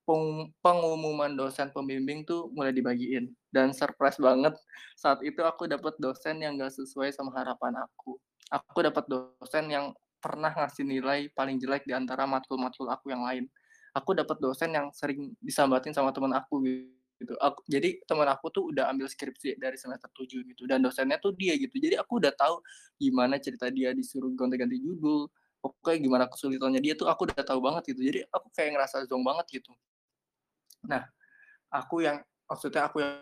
[0.07, 4.57] peng pengumuman dosen pembimbing tuh mulai dibagiin dan surprise banget
[4.99, 8.19] saat itu aku dapat dosen yang nggak sesuai sama harapan aku.
[8.51, 13.49] Aku dapat dosen yang pernah ngasih nilai paling jelek di antara matkul-matkul aku yang lain.
[13.97, 16.63] Aku dapat dosen yang sering disambatin sama temen aku
[17.21, 17.35] gitu.
[17.43, 21.35] Ak jadi temen aku tuh udah ambil skripsi dari semester 7 gitu dan dosennya tuh
[21.37, 21.77] dia gitu.
[21.77, 22.63] Jadi aku udah tahu
[22.97, 25.29] gimana cerita dia disuruh gonta-ganti judul,
[25.61, 28.01] pokoknya gimana kesulitannya dia tuh aku udah tahu banget gitu.
[28.07, 29.73] Jadi aku kayak ngerasa zonk banget gitu.
[30.89, 31.05] Nah,
[31.73, 33.15] aku yang maksudnya aku yang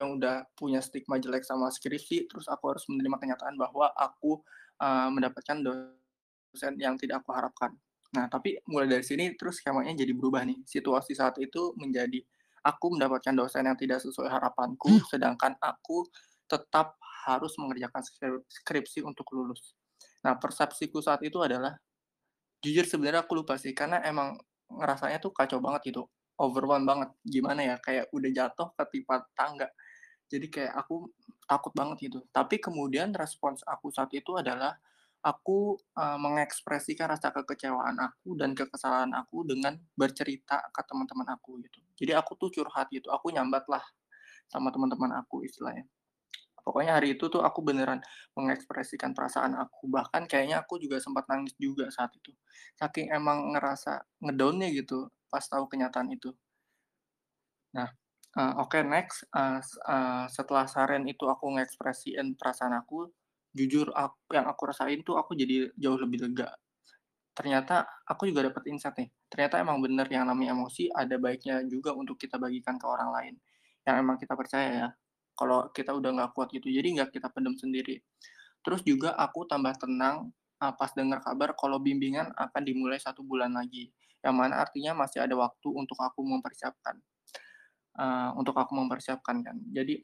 [0.00, 4.40] yang udah punya stigma jelek sama skripsi, terus aku harus menerima kenyataan bahwa aku,
[4.80, 5.60] eee, mendapatkan
[6.78, 7.70] yang tidak aku harapkan.
[8.10, 10.58] Nah, tapi mulai dari sini terus skemanya jadi berubah nih.
[10.66, 12.18] Situasi saat itu menjadi
[12.66, 16.04] aku mendapatkan dosen yang tidak sesuai harapanku, sedangkan aku
[16.50, 19.78] tetap harus mengerjakan skrip skripsi untuk lulus.
[20.26, 21.78] Nah, persepsiku saat itu adalah
[22.60, 24.36] jujur sebenarnya aku lupa sih, karena emang
[24.68, 26.02] ngerasanya tuh kacau banget gitu,
[26.36, 27.08] overwhelmed banget.
[27.22, 29.70] Gimana ya, kayak udah jatuh ketimpa tangga.
[30.30, 31.10] Jadi kayak aku
[31.46, 32.22] takut banget gitu.
[32.30, 34.78] Tapi kemudian respons aku saat itu adalah
[35.24, 41.80] aku, eee, mengekspresikan rasa kekecewaan aku dan kekesalan aku dengan bercerita ke teman-teman aku gitu.
[42.00, 43.84] Jadi aku tuh curhat gitu, aku nyambat lah
[44.52, 45.84] sama teman-teman aku istilahnya.
[46.64, 48.00] Pokoknya hari itu tuh aku beneran
[48.36, 52.32] mengekspresikan perasaan aku, bahkan kayaknya aku juga sempat nangis juga saat itu.
[52.78, 56.30] Saking emang ngerasa ngedown-nya gitu pas tahu kenyataan itu.
[57.76, 57.88] Nah,
[58.38, 63.10] eee, oke next, eee, s eee, setelah seharian itu aku ngekspresiin perasaan aku,
[63.56, 66.50] jujur ak yang aku rasain tuh aku jadi jauh lebih lega.
[67.36, 71.94] Ternyata aku juga dapat insight nih, ternyata emang bener yang namanya emosi ada baiknya juga
[71.96, 73.34] untuk kita bagikan ke orang lain,
[73.86, 74.88] yang emang kita percaya ya,
[75.38, 78.02] kalau kita udah nggak kuat gitu, jadi nggak kita pendam sendiri.
[78.66, 80.30] Terus juga aku tambah tenang,
[80.62, 83.88] eee, pas dengar kabar kalau bimbingan akan dimulai satu bulan lagi,
[84.24, 86.96] yang mana artinya masih ada waktu untuk aku mempersiapkan,
[87.98, 89.56] eee, untuk aku mempersiapkan kan.
[89.72, 90.00] Jadi,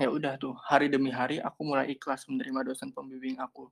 [0.00, 3.68] ya udah tuh, hari demi hari aku mulai ikhlas menerima dosen pembimbing aku.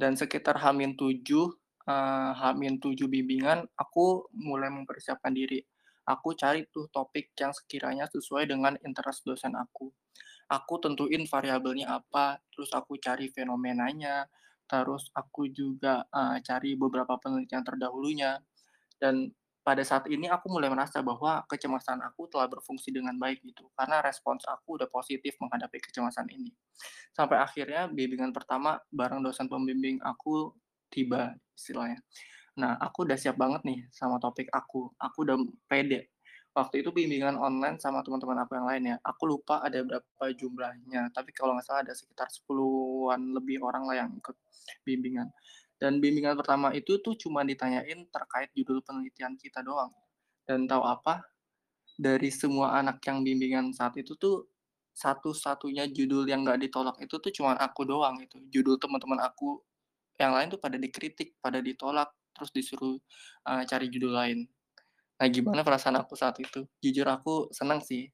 [0.00, 1.54] Dan sekitar H-7,
[1.86, 5.62] eee, H-7 bimbingan, aku mulai mempersiapkan diri.
[6.08, 9.92] Aku cari tuh topik yang sekiranya sesuai dengan interest dosen aku.
[10.50, 14.28] Aku tentuin variabelnya apa, terus aku cari fenomenanya,
[14.70, 18.40] terus aku juga, eee, cari beberapa penelitian terdahulunya.
[19.00, 19.30] Dan
[19.64, 24.04] pada saat ini aku mulai merasa bahwa kecemasan aku telah berfungsi dengan baik gitu, karena
[24.04, 26.52] respons aku udah positif menghadapi kecemasan ini.
[27.16, 30.52] Sampai akhirnya bimbingan pertama bareng dosen pembimbing aku
[30.92, 32.04] tiba istilahnya.
[32.60, 36.12] Nah, aku udah siap banget nih sama topik aku, aku udah pede.
[36.54, 41.10] Waktu itu bimbingan online sama teman-teman aku yang lain ya, aku lupa ada berapa jumlahnya,
[41.10, 44.36] tapi kalau nggak salah ada sekitar 10-an lebih orang lah yang ikut
[44.86, 45.32] bimbingan.
[45.80, 49.92] Dan bimbingan pertama itu tuh cuma ditanyain terkait judul penelitian kita doang.
[50.48, 51.24] Dan tahu apa?
[51.94, 54.48] Dari semua anak yang bimbingan saat itu tuh
[54.94, 58.38] satu-satunya judul yang nggak ditolak itu tuh cuman aku doang gitu.
[58.50, 59.62] Judul teman-teman aku
[60.20, 62.96] yang lain tuh pada dikritik, pada ditolak, terus disuruh,
[63.48, 64.38] eee, cari judul lain.
[65.20, 66.66] Nah, gimana perasaan aku saat itu?
[66.84, 68.10] Jujur aku seneng sih,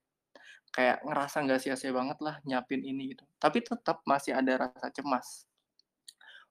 [0.77, 3.25] kayak ngerasa nggak sia-sia banget lah nyiapin ini gitu.
[3.43, 5.47] Tapi tetap masih ada rasa cemas.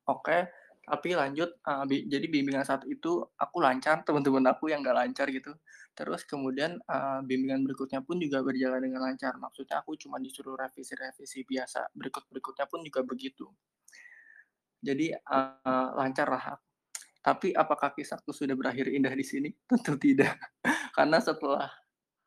[0.09, 0.49] Oke,
[0.91, 3.11] tapi lanjut, eee, bi jadi bimbingan saat itu
[3.43, 5.51] aku lancar, teman-teman aku yang nggak lancar gitu.
[5.97, 9.33] Terus kemudian, eee, bimbingan berikutnya pun juga berjalan dengan lancar.
[9.39, 13.47] Maksudnya aku cuma disuruh revisi-revisi biasa, berikut-berikutnya pun juga begitu.
[14.83, 16.65] Jadi, eee, lancarlah aku.
[17.23, 19.49] Tapi apakah kisahku sudah berakhir indah di sini?
[19.71, 20.35] Tentu tidak.
[20.97, 21.69] Karena setelah,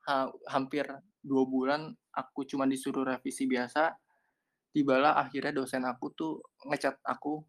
[0.09, 0.87] ha hampir
[1.25, 3.95] 2 bulan aku cuma disuruh revisi biasa,
[4.75, 6.33] tibalah akhirnya dosen aku tuh
[6.69, 7.43] nge-chat aku,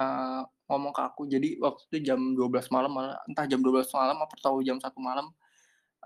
[0.00, 1.22] eee, ngomong ke aku.
[1.30, 2.92] Jadi waktu itu jam 12 malam
[3.28, 5.28] entah jam 12 malam apa tahu jam 1 malam,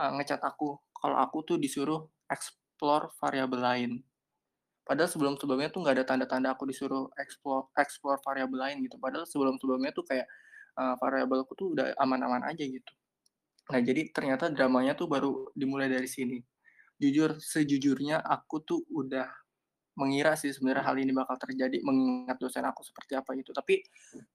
[0.01, 3.93] eee, nge-chat aku, kalau aku tuh disuruh explore variabel lain.
[4.89, 8.97] Padahal sebelum-sebelumnya tuh nggak ada tanda-tanda aku disuruh explore explore variabel lain gitu.
[9.03, 10.27] Padahal sebelum-sebelumnya tuh kayak,
[10.81, 12.93] eee, variabelku tuh udah aman-aman aja gitu.
[13.73, 16.39] Nah, jadi ternyata dramanya tuh baru dimulai dari sini.
[17.01, 19.29] Jujur, sejujurnya aku tuh udah
[19.99, 23.51] mengira sih sebenarnya hal ini bakal terjadi mengingat dosen aku seperti apa gitu.
[23.55, 23.83] Tapi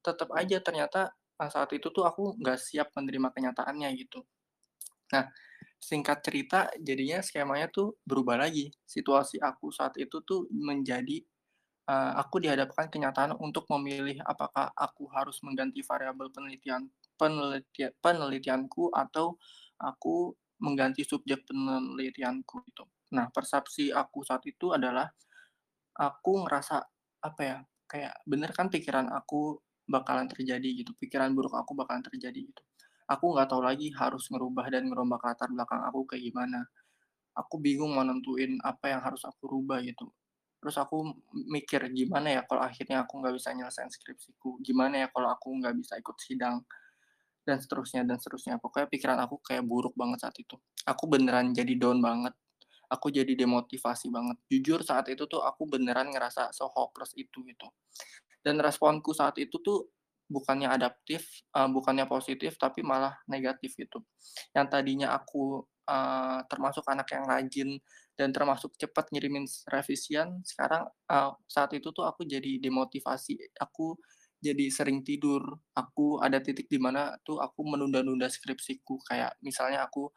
[0.03, 4.23] tetap aja ternyata, eee, saat itu tuh aku nggak siap menerima kenyataannya gitu.
[5.13, 5.25] Nah,
[5.79, 8.69] singkat cerita jadinya skemanya tuh berubah lagi.
[8.85, 11.17] Situasi aku saat itu tuh menjadi,
[11.89, 16.87] eee, aku dihadapkan kenyataan untuk memilih apakah aku harus mengganti variabel penelitian
[17.19, 19.35] penelitia penelitianku atau
[19.81, 22.83] aku mengganti subjek penelitianku gitu.
[23.15, 25.07] Nah, persepsi aku saat itu adalah
[25.99, 26.79] aku ngerasa,
[27.19, 27.57] apa ya,
[27.91, 29.59] kayak bener kan pikiran aku
[29.89, 32.61] bakalan terjadi gitu, pikiran buruk aku bakalan terjadi gitu.
[33.09, 36.63] Aku nggak tahu lagi harus ngerubah dan ngerombak latar belakang aku kayak gimana.
[37.35, 40.07] Aku bingung mau nentuin apa yang harus aku rubah gitu.
[40.61, 45.31] Terus aku mikir, gimana ya kalau akhirnya aku nggak bisa nyelesain skripsiku, gimana ya kalau
[45.33, 46.61] aku nggak bisa ikut sidang,
[47.47, 48.61] dan seterusnya dan seterusnya.
[48.61, 50.53] Pokoknya pikiran aku kayak buruk banget saat itu.
[50.85, 52.37] Aku beneran jadi down banget,
[52.91, 54.37] aku jadi demotivasi banget.
[54.51, 57.67] Jujur saat itu tuh aku beneran ngerasa se-hopeless itu gitu.
[58.43, 59.91] Dan responku saat itu tuh
[60.29, 61.25] bukannya adaptif,
[61.55, 64.01] eee, bukannya positif, tapi malah negatif gitu.
[64.55, 67.69] Yang tadinya aku, eee, termasuk anak yang rajin
[68.19, 73.97] dan termasuk cepat ngirimin revisian, sekarang, eee, saat itu tuh aku jadi demotivasi, aku
[74.39, 75.43] jadi sering tidur,
[75.75, 80.13] aku ada titik di mana tuh aku menunda-nunda skripsiku, kayak misalnya aku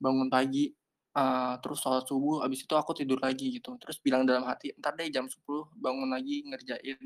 [0.00, 0.72] bangun pagi,
[1.16, 4.94] eee, terus sholat subuh, habis itu aku tidur lagi gitu, terus bilang dalam hati, "Entar
[5.00, 6.98] deh jam 10 bangun lagi ngerjain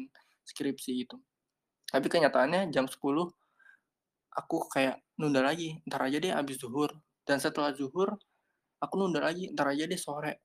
[0.46, 1.16] skripsi," gitu.
[1.92, 3.32] Tapi kenyataannya jam 10
[4.36, 6.90] aku kayak nunda lagi, "Entar aja deh habis zuhur,"
[7.26, 8.14] dan setelah zuhur,
[8.82, 10.40] aku nunda lagi, "Entar aja deh sore."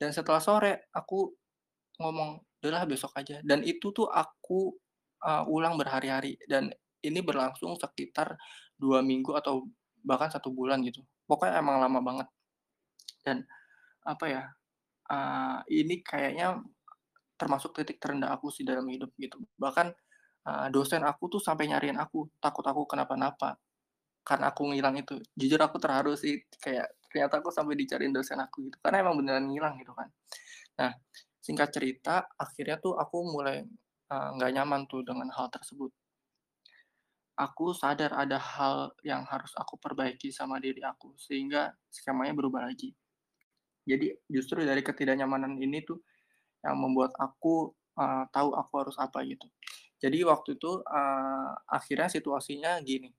[0.00, 1.28] Dan setelah sore, aku
[2.00, 4.72] ngomong, "Udahlah besok aja." Dan itu tuh aku,
[5.24, 6.72] eee, ulang berhari-hari dan
[7.04, 8.34] ini berlangsung sekitar
[8.80, 9.68] 2 minggu atau
[10.04, 11.04] bahkan 1 bulan gitu.
[11.28, 12.28] Pokoknya emang lama banget.
[13.24, 13.44] Dan
[14.06, 14.42] apa ya,
[15.10, 16.60] eee, ini kayaknya
[17.40, 19.38] termasuk titik terendah aku sih dalam hidup gitu.
[19.60, 19.88] Bahkan,
[20.48, 23.56] eee, dosen aku tuh sampai nyariin aku, takut aku kenapa-napa,
[24.26, 25.18] karena aku ngilang itu.
[25.36, 29.46] Jujur aku terharu sih, kayak ternyata aku sampai dicariin dosen aku gitu, karena emang beneran
[29.50, 30.08] ngilang gitu kan.
[30.80, 30.92] Nah,
[31.42, 33.62] singkat cerita akhirnya tuh aku mulai,
[34.12, 35.92] eee, nggak nyaman tuh dengan hal tersebut.
[37.44, 42.94] Aku sadar ada hal yang harus aku perbaiki sama diri aku, sehingga skemanya berubah lagi.
[43.90, 45.98] Jadi justru dari ketidaknyamanan ini tuh
[46.64, 49.46] yang membuat aku, eee, tahu aku harus apa gitu.
[50.02, 53.10] Jadi waktu itu, eee, akhirnya situasinya gini,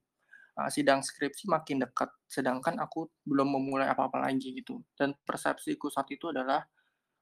[0.58, 4.82] eee, sidang skripsi makin dekat, sedangkan aku belum memulai apa-apa lagi gitu.
[4.98, 6.64] Dan persepsiku saat itu adalah,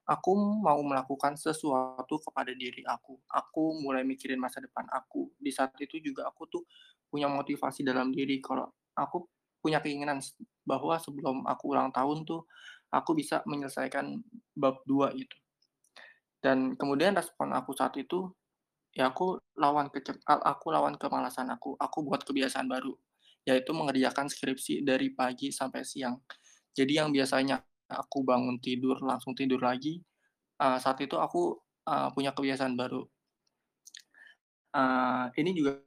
[0.09, 3.15] aku mau melakukan sesuatu kepada diri aku.
[3.31, 5.31] Aku mulai mikirin masa depan aku.
[5.39, 6.63] Di saat itu juga aku tuh
[7.11, 9.25] punya motivasi dalam diri kalau aku
[9.63, 10.19] punya keinginan
[10.67, 12.43] bahwa sebelum aku ulang tahun tuh,
[12.93, 14.19] aku bisa menyelesaikan
[14.55, 15.35] bab 2 gitu.
[16.41, 18.25] Dan kemudian respon aku saat itu,
[18.95, 19.89] ya aku lawan
[20.29, 22.93] a aku lawan kemalasan aku, aku buat kebiasaan baru,
[23.47, 26.17] yaitu mengerjakan skripsi dari pagi sampai siang.
[26.75, 30.01] Jadi yang biasanya aku bangun tidur langsung tidur lagi,
[30.61, 31.57] eee, saat itu aku,
[31.89, 33.03] eee, punya kebiasaan baru.
[34.71, 35.83] Eee, ini juga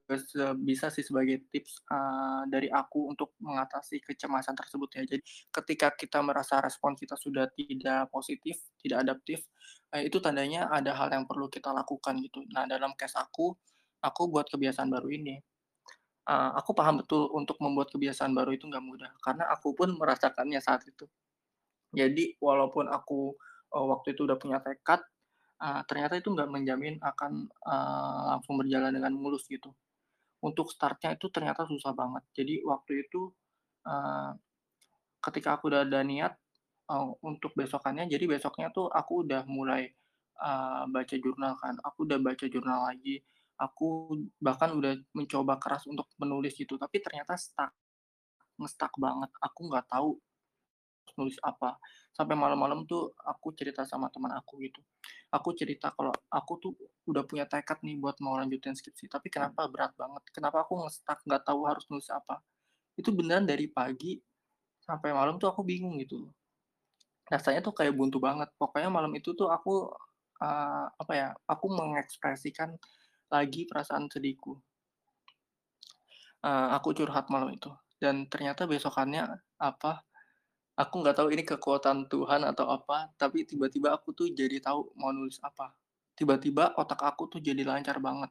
[0.60, 5.02] bisa sih sebagai tips, eee, dari aku untuk mengatasi kecemasan tersebut ya.
[5.08, 9.40] Jadi ketika kita merasa respon kita sudah tidak positif, tidak adaptif,
[9.96, 12.44] eee, itu tandanya ada hal yang perlu kita lakukan gitu.
[12.52, 13.56] Nah dalam case aku,
[14.04, 15.40] aku buat kebiasaan baru ini.
[16.28, 20.60] Eee, aku paham betul untuk membuat kebiasaan baru itu nggak mudah, karena aku pun merasakannya
[20.62, 21.06] saat itu.
[21.94, 23.34] Jadi walaupun aku
[23.74, 25.00] eee, waktu itu udah punya tekad,
[25.62, 29.70] eee, ternyata itu nggak menjamin akan, eee, langsung berjalan dengan mulus gitu.
[30.44, 32.24] Untuk start-nya itu ternyata susah banget.
[32.36, 33.32] Jadi waktu itu,
[33.86, 34.30] eee,
[35.24, 36.32] ketika aku udah ada niat,
[36.90, 39.88] eee, untuk besokannya, jadi besoknya tuh aku udah mulai,
[40.40, 43.20] eee, baca jurnal kan, aku udah baca jurnal lagi,
[43.60, 47.72] aku bahkan udah mencoba keras untuk menulis gitu, tapi ternyata stuck,
[48.60, 50.18] nge-stuck banget, aku nggak tahu
[51.18, 51.76] nulis apa.
[52.14, 54.80] Sampai malam-malam tuh aku cerita sama teman aku gitu.
[55.34, 56.72] Aku cerita kalau aku tuh
[57.10, 61.20] udah punya tekad nih buat mau lanjutin skripsi, tapi kenapa berat banget, kenapa aku nge-stuck
[61.26, 62.40] nggak tahu harus nulis apa.
[62.96, 64.16] Itu beneran dari pagi
[64.84, 66.28] sampai malam tuh aku bingung gitu.
[67.28, 68.48] Rasanya tuh kayak buntu banget.
[68.60, 69.88] Pokoknya malam itu tuh aku,
[70.44, 72.76] eee, apa ya, aku mengekspresikan
[73.32, 74.60] lagi perasaan sedihku.
[76.44, 79.24] Eee, aku curhat malam itu dan ternyata besokannya,
[79.56, 80.04] apa,
[80.74, 85.14] aku nggak tahu ini kekuatan Tuhan atau apa, tapi tiba-tiba aku tuh jadi tahu mau
[85.14, 85.70] nulis apa.
[86.14, 88.30] Tiba-tiba otak aku tuh jadi lancar banget.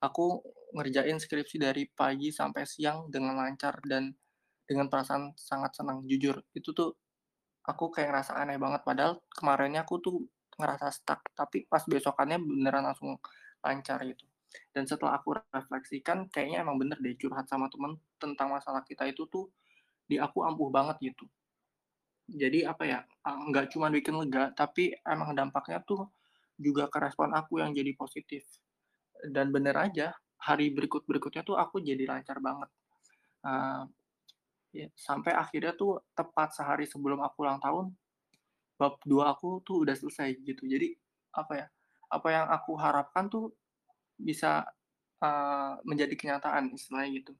[0.00, 0.40] Aku
[0.76, 4.12] ngerjain skripsi dari pagi sampai siang dengan lancar dan
[4.64, 6.40] dengan perasaan sangat senang, jujur.
[6.56, 6.96] Itu tuh
[7.64, 10.16] aku kayak ngerasa aneh banget, padahal kemarinnya aku tuh
[10.56, 13.16] ngerasa stuck, tapi pas besokannya beneran langsung
[13.64, 14.24] lancar gitu.
[14.74, 19.24] Dan setelah aku refleksikan, kayaknya emang bener deh curhat sama temen tentang masalah kita itu
[19.30, 19.48] tuh
[20.08, 21.24] di aku ampuh banget gitu.
[22.30, 26.06] Jadi apa ya, eee, nggak cuman bikin lega, tapi emang dampaknya tuh
[26.60, 28.44] juga ke respon aku yang jadi positif.
[29.24, 32.70] Dan bener aja, hari berikut-berikutnya tuh aku jadi lancar banget.
[33.46, 33.82] Eee,
[34.74, 37.86] ya sampai akhirnya tuh tepat sehari sebelum aku ulang tahun,
[38.80, 40.64] bab 2 aku tuh udah selesai gitu.
[40.68, 40.94] Jadi
[41.36, 41.66] apa ya,
[42.12, 43.52] apa yang aku harapkan tuh
[44.20, 44.64] bisa,
[45.22, 47.32] eee, menjadi kenyataan istilahnya gitu.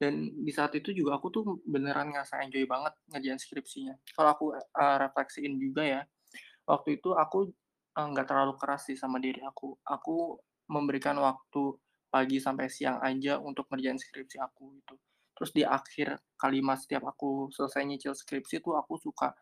[0.00, 3.94] Dan di saat itu juga aku tuh beneran ngerasa enjoy banget ngerjain skripsinya.
[4.16, 6.00] Kalau aku, eee, refleksiin juga ya,
[6.68, 7.50] waktu itu aku,
[7.96, 9.76] eee, nggak terlalu keras sih sama diri aku.
[9.86, 10.38] Aku
[10.70, 11.76] memberikan waktu
[12.10, 14.94] pagi sampai siang aja untuk ngerjain skripsi aku gitu.
[15.34, 19.34] Terus di akhir kalimat setiap aku selesai nyicil skripsi tuh aku suka,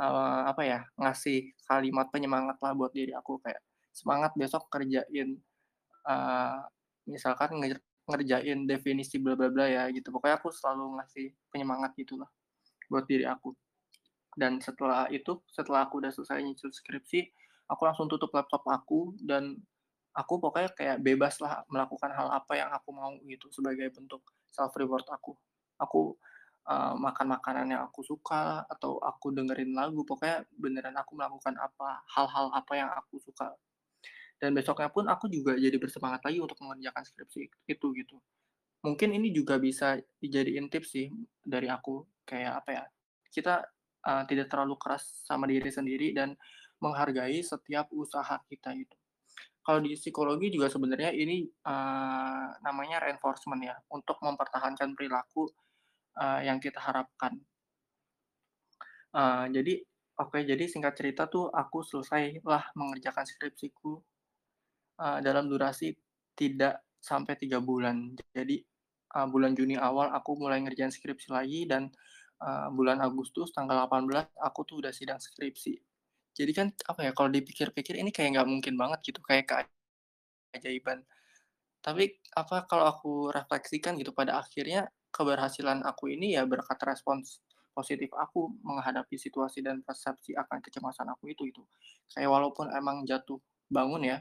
[0.00, 3.60] eee, apa ya, ngasih kalimat penyemangat lah buat diri aku kayak,
[3.94, 5.40] "Semangat besok kerjain
[6.06, 6.58] Eee,
[7.10, 7.50] misalkan
[8.08, 12.28] ngerjain definisi bla bla bla ya gitu, pokoknya aku selalu ngasih penyemangat gitulah
[12.90, 13.54] buat diri aku.
[14.36, 17.20] Dan setelah itu, setelah aku udah selesai nyicil skripsi,
[17.72, 19.56] aku langsung tutup laptop aku dan
[20.16, 24.72] aku pokoknya kayak bebas lah melakukan hal apa yang aku mau gitu sebagai bentuk self
[24.76, 25.36] reward aku.
[25.80, 26.16] Aku,
[26.68, 32.04] eee, makan makanan yang aku suka atau aku dengerin lagu, pokoknya beneran aku melakukan apa
[32.16, 33.52] hal-hal apa yang aku suka
[34.42, 38.16] dan besoknya pun aku juga jadi bersemangat lagi untuk mengerjakan skripsi itu gitu.
[38.86, 41.06] Mungkin ini juga bisa dijadiin tips sih
[41.42, 42.84] dari aku, kayak apa ya,
[43.34, 43.54] kita,
[44.06, 46.36] eee, tidak terlalu keras sama diri sendiri dan
[46.84, 48.96] menghargai setiap usaha kita itu.
[49.66, 55.50] Kalau di psikologi juga sebenarnya ini, eee, namanya reinforcement ya, untuk mempertahankan perilaku,
[56.20, 57.34] eee, yang kita harapkan.
[59.16, 59.74] Eee, jadi
[60.22, 63.92] oke, jadi singkat cerita tuh aku selesailah mengerjakan skripsiku
[64.96, 65.92] Eee, dalam durasi
[66.32, 68.16] tidak sampai 3 bulan.
[68.32, 68.56] Jadi,
[69.12, 71.92] eee, bulan Juni awal aku mulai ngerjain skripsi lagi dan,
[72.40, 75.76] eee, bulan Agustus tanggal 18 aku tuh udah sidang skripsi.
[76.36, 79.48] Jadi kan, apa ya, kalau dipikir-pikir ini kayak nggak mungkin banget gitu, kayak
[80.54, 81.04] keajaiban.
[81.84, 87.40] Tapi, apa, kalau aku refleksikan gitu, pada akhirnya keberhasilan aku ini ya berkat respons
[87.76, 91.62] positif aku menghadapi situasi dan persepsi akan kecemasan aku itu itu.
[92.12, 93.38] Kayak walaupun emang jatuh
[93.72, 94.18] bangun ya,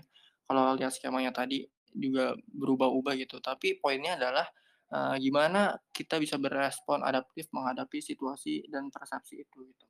[0.50, 4.46] kalau lihat skemanya tadi juga berubah-ubah gitu, tapi poinnya adalah,
[4.94, 9.86] eee, gimana kita bisa berespon adaptif menghadapi situasi dan persepsi itu gitu.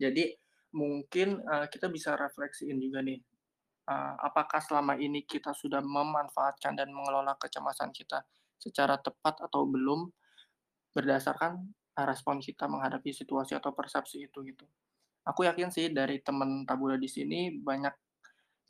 [0.00, 0.24] Jadi
[0.76, 3.18] mungkin, eee, kita bisa refleksiin juga nih,
[3.90, 8.24] eee, apakah selama ini kita sudah memanfaatkan dan mengelola kecemasan kita
[8.60, 10.10] secara tepat atau belum,
[10.96, 11.72] berdasarkan,
[12.08, 14.64] respon kita menghadapi situasi atau persepsi itu gitu.
[15.28, 17.94] Aku yakin sih dari temen tabula di sini banyak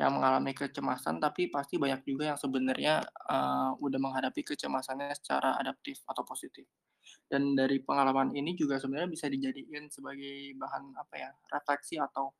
[0.03, 2.95] yang mengalami kecemasan, tapi pasti banyak juga yang sebenarnya,
[3.31, 6.67] eee, udah menghadapi kecemasannya secara adaptif atau positif.
[7.31, 12.35] Dan dari pengalaman ini juga sebenarnya bisa dijadiin sebagai bahan, apa ya, refleksi atau,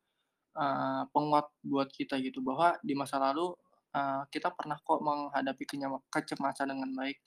[0.57, 3.53] eee, penguat buat kita gitu, bahwa di masa lalu,
[3.95, 5.63] eee, kita pernah kok menghadapi
[6.13, 7.17] kecemasan dengan baik.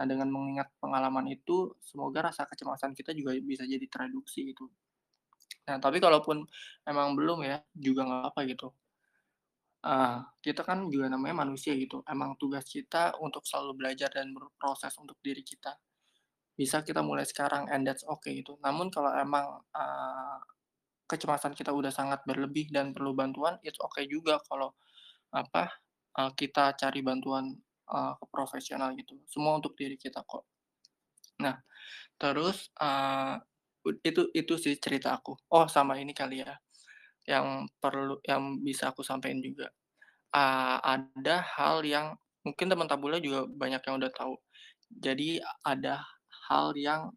[0.00, 4.66] Nah, dengan mengingat pengalaman itu, semoga rasa kecemasan kita juga bisa jadi tereduksi gitu.
[5.68, 6.44] Nah, tapi kalaupun
[6.88, 8.68] emang belum ya, juga nggak apa gitu.
[9.80, 14.92] Ah, kita kan juga namanya manusia gitu, emang tugas kita untuk selalu belajar dan berproses
[15.00, 15.72] untuk diri kita.
[16.58, 18.56] Bisa kita mulai sekarang and that's okay gitu.
[18.64, 20.36] Namun kalau emang, eee,
[21.10, 24.72] kecemasan kita udah sangat berlebih dan perlu bantuan, it's okay juga kalau
[25.34, 25.70] apa,
[26.20, 27.52] uh, kita cari bantuan,
[27.92, 29.16] uh, ke profesional gitu.
[29.30, 30.46] Semua untuk diri kita kok.
[31.44, 31.56] Nah,
[32.20, 33.36] terus, uh,
[34.04, 35.34] itu itu sih cerita aku.
[35.52, 36.54] Oh, sama ini kali ya,
[37.30, 39.70] yang perlu yang bisa aku sampaikan juga.
[40.34, 42.14] Uh, ada hal yang
[42.46, 44.34] mungkin teman tabula juga banyak yang udah tahu.
[44.90, 46.02] Jadi ada
[46.50, 47.14] hal yang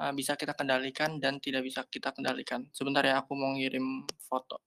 [0.00, 2.68] uh, bisa kita kendalikan dan tidak bisa kita kendalikan.
[2.76, 4.60] Sebentar ya, aku mau ngirim foto.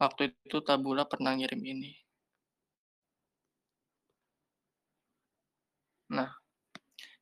[0.00, 1.92] Waktu itu Tabula pernah ngirim ini.
[6.10, 6.30] Nah,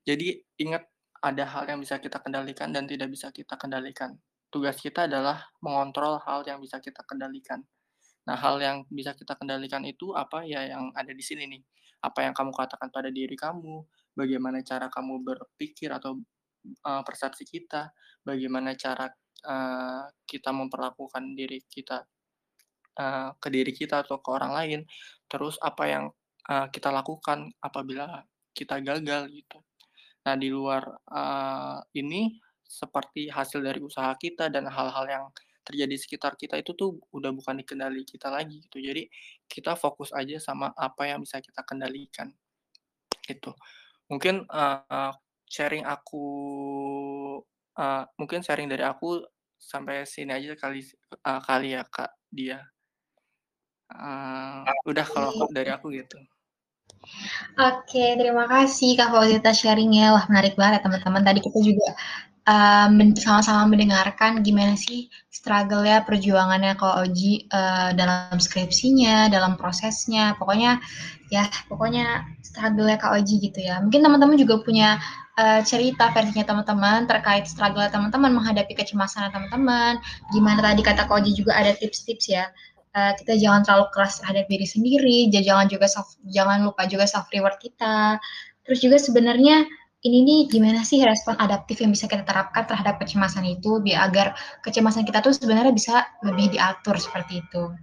[0.06, 0.88] jadi ingat
[1.20, 4.14] ada hal yang bisa kita kendalikan dan tidak bisa kita kendalikan.
[4.48, 7.60] Tugas kita adalah mengontrol hal yang bisa kita kendalikan.
[8.28, 11.62] Nah, hal yang bisa kita kendalikan itu apa ya yang ada di sini nih.
[12.04, 13.84] Apa yang kamu katakan pada diri kamu,
[14.16, 16.16] bagaimana cara kamu berpikir atau
[16.84, 17.90] uh, persepsi kita,
[18.22, 19.08] bagaimana cara
[19.48, 22.04] uh, kita memperlakukan diri kita
[23.00, 24.80] uh, ke diri kita atau ke orang lain,
[25.26, 26.04] terus apa yang
[26.48, 28.22] uh, kita lakukan apabila
[28.52, 29.58] kita gagal gitu.
[30.26, 32.36] Nah di luar uh, ini
[32.68, 35.24] seperti hasil dari usaha kita dan hal-hal yang
[35.64, 38.80] terjadi di sekitar kita itu tuh udah bukan dikendali kita lagi gitu.
[38.80, 39.08] Jadi
[39.48, 42.28] kita fokus aja sama apa yang bisa kita kendalikan.
[43.24, 43.52] Itu.
[44.08, 45.12] Mungkin uh,
[45.48, 46.24] sharing aku
[47.76, 49.24] uh, mungkin sharing dari aku
[49.60, 50.84] sampai sini aja kali
[51.24, 52.64] uh, kali ya Kak dia.
[53.88, 56.16] Uh, udah kalau dari aku gitu.
[57.56, 60.12] Oke, terima kasih Kak Fauzi atas sharing-nya.
[60.12, 61.22] Wah, menarik banget ya teman-teman.
[61.24, 61.88] Tadi kita juga
[62.48, 62.88] uh,
[63.20, 70.34] sama-sama mendengarkan gimana sih struggle-nya, perjuangannya Kak Oji uh, dalam skripsinya, dalam prosesnya.
[70.40, 70.80] Pokoknya
[71.28, 73.78] ya, pokoknya struggle-nya Kak Oji gitu ya.
[73.84, 74.96] Mungkin teman-teman juga punya
[75.38, 80.00] uh, cerita versinya teman-teman terkait struggle teman-teman menghadapi kecemasan teman-teman.
[80.34, 82.48] Gimana tadi kata Koji juga ada tips-tips ya.
[82.96, 87.28] Uh, kita jangan terlalu keras terhadap diri sendiri, jangan juga self, jangan lupa juga self
[87.30, 88.16] reward kita.
[88.64, 89.68] Terus juga sebenarnya
[90.06, 94.26] ini nih gimana sih respon adaptif yang bisa kita terapkan terhadap kecemasan itu biar agar
[94.62, 97.74] kecemasan kita tuh sebenarnya bisa lebih diatur seperti itu.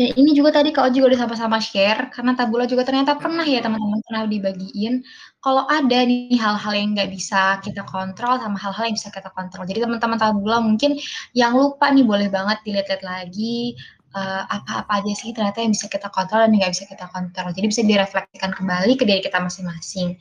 [0.00, 3.60] Dan ini juga tadi Kak juga udah sama-sama share, karena tabula juga ternyata pernah ya
[3.60, 5.04] teman-teman pernah dibagiin,
[5.44, 9.68] kalau ada nih hal-hal yang nggak bisa kita kontrol sama hal-hal yang bisa kita kontrol.
[9.68, 10.96] Jadi teman-teman tabula mungkin
[11.36, 13.76] yang lupa nih boleh banget dilihat-lihat lagi,
[14.16, 17.48] uh, apa-apa aja sih ternyata yang bisa kita kontrol dan nggak bisa kita kontrol.
[17.52, 20.16] Jadi bisa direfleksikan kembali ke diri kita masing-masing.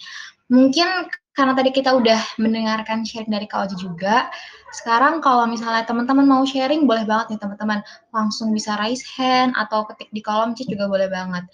[0.50, 4.28] Mungkin karena tadi kita udah mendengarkan sharing dari Kak Oji juga,
[4.76, 7.80] sekarang kalau misalnya teman-teman mau sharing, boleh banget nih teman-teman.
[8.12, 11.46] Langsung bisa raise hand atau ketik di kolom chat juga boleh banget.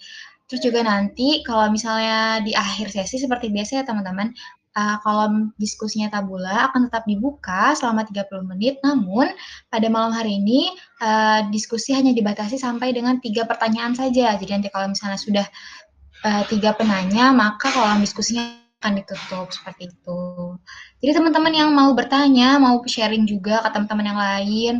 [0.50, 4.34] Terus juga nanti kalau misalnya di akhir sesi seperti biasa ya teman-teman,
[4.76, 8.78] uh, kolom diskusinya Tabula akan tetap dibuka selama 30 menit.
[8.82, 9.32] Namun
[9.72, 14.34] pada malam hari ini uh, diskusi hanya dibatasi sampai dengan tiga pertanyaan saja.
[14.34, 15.46] Jadi nanti kalau misalnya sudah
[16.26, 20.20] uh, penanya, maka kolom diskusinya akan ditutup seperti itu.
[21.00, 24.74] Jadi teman-teman yang mau bertanya, mau sharing juga ke teman-teman yang lain,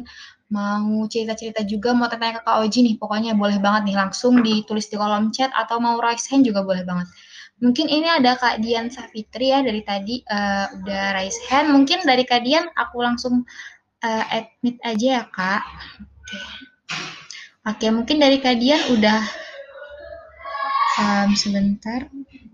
[0.53, 4.87] mau cerita-cerita juga, mau tanya ke Kak Oji nih, pokoknya boleh banget nih langsung ditulis
[4.87, 7.09] di kolom chat atau mau raise hand juga boleh banget.
[7.57, 11.73] Mungkin ini ada Kak Dian Safitri ya dari tadi uh, udah raise hand.
[11.73, 13.49] Mungkin dari Kak Dian aku langsung
[14.05, 15.65] uh, admit aja ya Kak.
[15.99, 16.39] Oke.
[17.67, 19.21] Oke, mungkin dari Kak Dian udah
[21.01, 22.07] um, sebentar.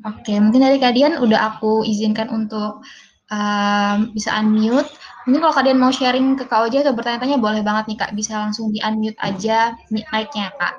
[0.02, 2.82] Oke, mungkin dari kalian udah aku izinkan untuk
[3.30, 4.90] um, bisa unmute.
[5.24, 8.42] Mungkin kalau kalian mau sharing ke Kak Oja atau bertanya-tanya boleh banget nih Kak, bisa
[8.42, 10.74] langsung di unmute aja mic-nya Kak.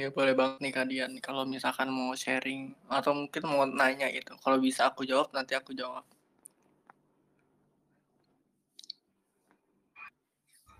[0.00, 4.32] Ya boleh banget nih Kak Dian, kalau misalkan mau sharing atau mungkin mau nanya itu,
[4.40, 6.00] kalau bisa aku jawab nanti aku jawab.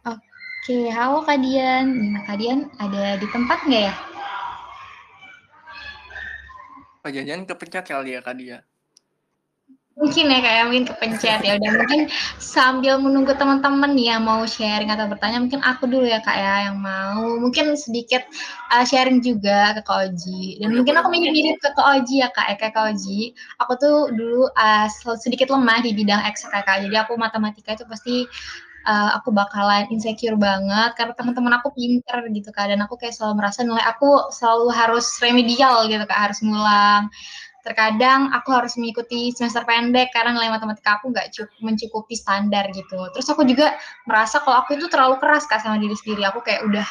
[0.08, 1.84] Oke, halo Kak Dian.
[1.92, 3.94] Gimana Kak Dian, ada di tempat nggak ya?
[7.00, 8.60] Pak Jajan kepencet kali ya Kak Dia?
[10.00, 11.44] Mungkin ya kayak mungkin kepencet.
[11.44, 12.00] Ya udah mungkin
[12.40, 16.80] sambil menunggu teman-teman yang mau sharing atau bertanya mungkin aku dulu ya kak ya yang
[16.80, 17.36] mau.
[17.36, 18.24] Mungkin sedikit
[18.72, 20.56] uh, sharing juga ke Kak Oji.
[20.56, 23.36] Dan ya, mungkin aku mirip-mirip ke Kak Oji ya kak ya kayak Kak Oji.
[23.60, 24.88] Aku tuh dulu uh,
[25.20, 28.24] sedikit lemah di bidang eksak kak jadi aku matematika itu pasti
[28.86, 33.44] uh, aku bakalan insecure banget karena teman-teman aku pinter gitu kan dan aku kayak selalu
[33.44, 37.12] merasa nilai aku selalu harus remedial gitu kan harus ngulang.
[37.60, 42.96] Terkadang aku harus mengikuti semester pendek karena nilai matematika aku nggak cukup mencukupi standar gitu.
[43.12, 43.76] Terus aku juga
[44.08, 46.24] merasa kalau aku itu terlalu keras kak sama diri sendiri.
[46.24, 46.88] Aku kayak udah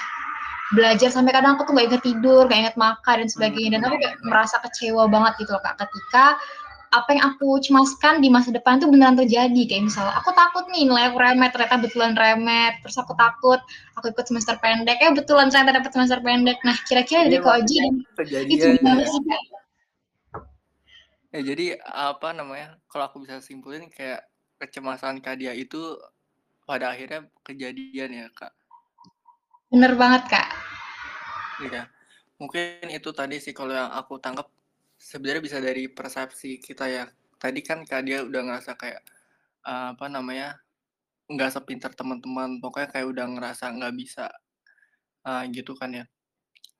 [0.69, 3.81] belajar sampai kadang aku tuh gak inget tidur, gak inget makan dan sebagainya.
[3.81, 5.81] Dan aku kayak merasa kecewa banget gitu loh kak.
[5.81, 6.37] Ketika
[6.89, 9.61] apa yang aku cemaskan di masa depan itu beneran terjadi.
[9.69, 12.73] Kayak misalnya aku takut nih nilai aku remet, ternyata betulan remet.
[12.81, 13.61] Terus aku takut
[13.93, 16.57] aku ikut semester pendek, eh betulan ternyata dapat semester pendek.
[16.65, 17.59] Nah, kira-kira dari Iya, Kak Mak.
[17.61, 17.93] Oji dan
[18.49, 19.39] itu ya.
[21.29, 24.25] Ya jadi, apa namanya, kalau aku bisa simpulin kayak
[24.57, 25.93] kecemasan Kak Dia itu
[26.65, 28.49] pada akhirnya kejadian ya, Kak.
[29.69, 30.49] Bener banget, Kak.
[31.61, 31.85] Iya.
[32.41, 34.49] Mungkin itu tadi sih kalau yang aku tangkap
[34.99, 37.05] sebenarnya bisa dari persepsi kita ya.
[37.41, 39.01] Tadi kan Kak Dia udah ngerasa kayak,
[39.67, 40.59] eee, apa namanya,
[41.31, 44.25] nggak sepintar teman-teman, pokoknya kayak udah ngerasa nggak bisa,
[45.27, 46.05] eee, gitu kan ya.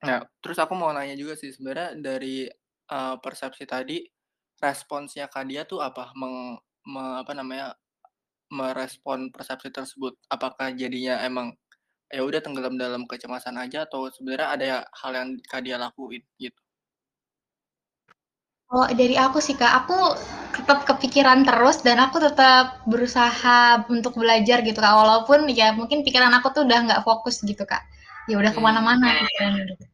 [0.07, 2.47] Nah, terus aku mau nanya juga sih sebenarnya dari,
[2.93, 3.97] eee, persepsi tadi,
[4.63, 6.11] responsnya Kak Dia tuh apa?
[6.19, 6.59] Meng
[6.89, 7.75] me apa namanya,
[8.53, 10.15] merespon persepsi tersebut?
[10.31, 11.53] Apakah jadinya emang,
[12.13, 14.67] ya udah tenggelam dalam kecemasan aja atau sebenarnya ada
[15.01, 16.61] hal yang Kak Dia lakuin gitu?
[18.69, 19.97] Kalau dari aku sih, Kak, aku
[20.53, 26.29] tetap kepikiran terus dan aku tetap berusaha untuk belajar gitu, Kak, walaupun ya mungkin pikiran
[26.37, 27.81] aku tuh udah nggak fokus gitu, Kak.
[28.29, 29.85] Ya udah ke mana-mana pikirannya gitu.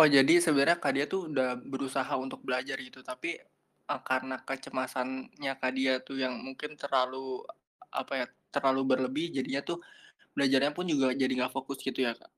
[0.00, 3.36] Oh, jadi sebenarnya Kak Dia tuh udah berusaha untuk belajar gitu, tapi,
[3.84, 7.44] eee, karena kecemasannya Kak Dia tuh yang mungkin terlalu,
[7.92, 9.84] apa ya, terlalu berlebih jadinya tuh
[10.32, 12.32] belajarnya pun juga jadi nggak fokus gitu ya, Kak?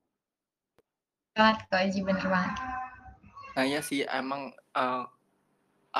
[1.38, 2.54] Banget, Kak Oji, bener banget.
[3.58, 5.02] Nah, iya sih emang, eee,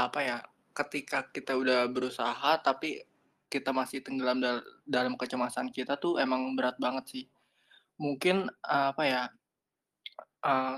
[0.04, 0.38] apa ya,
[0.78, 3.02] ketika kita udah berusaha tapi
[3.50, 7.24] kita masih tenggelam dal dalam kecemasan kita tuh emang berat banget sih.
[8.02, 9.22] Mungkin, eee, apa ya,
[10.46, 10.76] eee,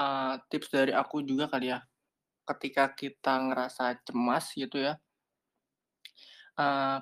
[0.00, 1.80] eee, tips dari aku juga kali ya,
[2.50, 4.94] ketika kita ngerasa cemas gitu ya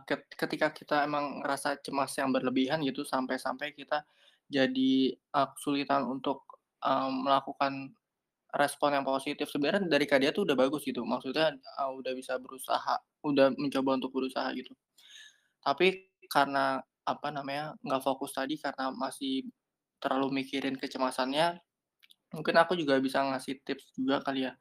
[0.09, 4.03] ket ketika kita emang ngerasa cemas yang berlebihan gitu sampai-sampai kita
[4.51, 6.43] jadi, eee, kesulitan untuk,
[6.83, 7.95] eee, melakukan
[8.57, 9.47] respon yang positif.
[9.51, 12.97] Sebenarnya dari Kak Dia tuh udah bagus gitu, maksudnya, eee, udah bisa berusaha,
[13.27, 14.73] udah mencoba untuk berusaha gitu.
[15.65, 19.49] Tapi karena, apa namanya, nggak fokus tadi karena masih
[20.03, 21.59] terlalu mikirin kecemasannya,
[22.35, 24.53] mungkin aku juga bisa ngasih tips juga kali ya.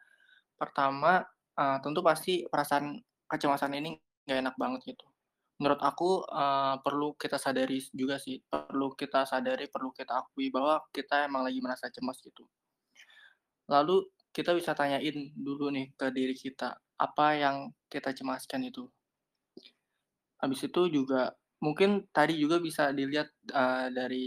[0.59, 1.23] Pertama,
[1.59, 2.99] eee, tentu pasti perasaan
[3.31, 5.05] kecemasan ini nggak enak banget gitu.
[5.61, 10.81] Menurut aku, eee, perlu kita sadari juga sih, perlu kita sadari, perlu kita akui bahwa
[10.95, 12.45] kita emang lagi merasa cemas gitu.
[13.73, 13.97] Lalu
[14.35, 15.17] kita bisa tanyain
[15.47, 16.69] dulu nih ke diri kita,
[17.05, 17.57] apa yang
[17.93, 18.83] kita cemaskan itu.
[20.39, 24.23] Habis itu juga mungkin tadi juga bisa dilihat, eee, dari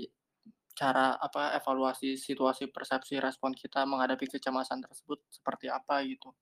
[0.76, 6.32] cara, apa, evaluasi situasi persepsi respon kita menghadapi kecemasan tersebut seperti apa gitu.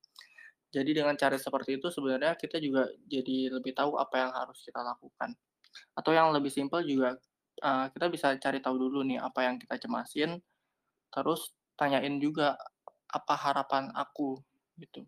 [0.75, 4.81] Jadi dengan cara seperti itu sebenarnya kita juga jadi lebih tahu apa yang harus kita
[4.85, 5.35] lakukan.
[5.99, 7.17] Atau yang lebih simpel juga,
[7.63, 10.41] eee, kita bisa cari tahu dulu nih apa yang kita cemasin,
[11.15, 12.57] terus tanyain juga,
[13.19, 14.31] apa harapan aku
[14.83, 15.03] gitu.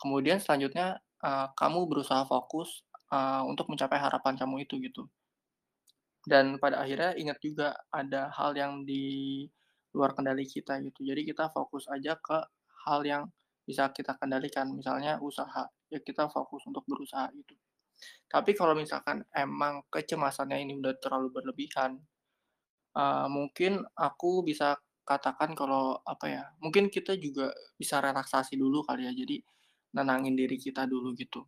[0.00, 2.82] Kemudian selanjutnya, eee, kamu berusaha fokus,
[3.14, 5.02] eee, untuk mencapai harapan kamu itu gitu.
[6.32, 9.04] Dan pada akhirnya ingat juga ada hal yang di
[9.96, 11.00] luar kendali kita gitu.
[11.04, 12.38] Jadi kita fokus aja ke
[12.86, 13.22] hal yang
[13.68, 17.54] bisa kita kendalikan, misalnya usaha, ya kita fokus untuk berusaha gitu.
[18.32, 22.00] Tapi kalau misalkan emang kecemasannya ini udah terlalu berlebihan,
[22.98, 24.78] eee, mungkin aku bisa
[25.08, 29.40] katakan kalau, apa ya, mungkin kita juga bisa relaksasi dulu kali ya, jadi
[29.96, 31.44] nenangin diri kita dulu gitu.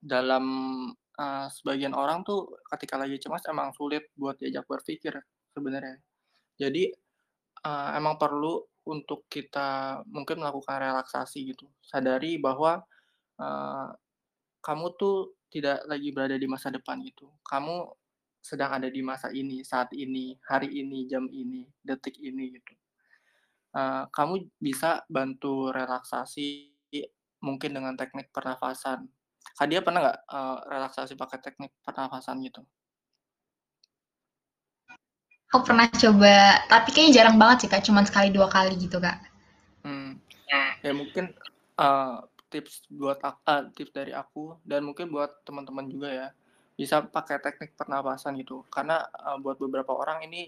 [0.00, 0.44] Dalam,
[1.18, 5.14] eee, sebagian orang tuh ketika lagi cemas emang sulit buat diajak berpikir
[5.54, 5.98] sebenarnya.
[6.60, 6.90] Jadi,
[7.66, 11.66] eee, emang perlu untuk kita mungkin melakukan relaksasi gitu.
[11.84, 12.82] Sadari bahwa,
[13.40, 13.88] eee,
[14.64, 17.28] kamu tuh tidak lagi berada di masa depan gitu.
[17.46, 17.76] Kamu
[18.42, 22.72] sedang ada di masa ini, saat ini, hari ini, jam ini, detik ini gitu.
[23.76, 26.72] Eee, kamu bisa bantu relaksasi
[27.44, 29.06] mungkin dengan teknik pernafasan.
[29.58, 32.62] Kak Dia pernah nggak, eee, relaksasi pakai teknik pernafasan gitu?
[35.48, 39.16] Aku pernah coba, tapi kayaknya jarang banget sih, Kak, cuman sekali, 2 kali gitu, Kak.
[39.80, 40.20] Mmm,
[40.84, 41.32] ya mungkin,
[41.80, 42.14] eee,
[42.52, 46.28] tips buat eee, tips dari aku dan mungkin buat teman-teman juga ya,
[46.78, 48.56] bisa pakai teknik pernapasan gitu.
[48.74, 50.40] Karena, eee, buat beberapa orang ini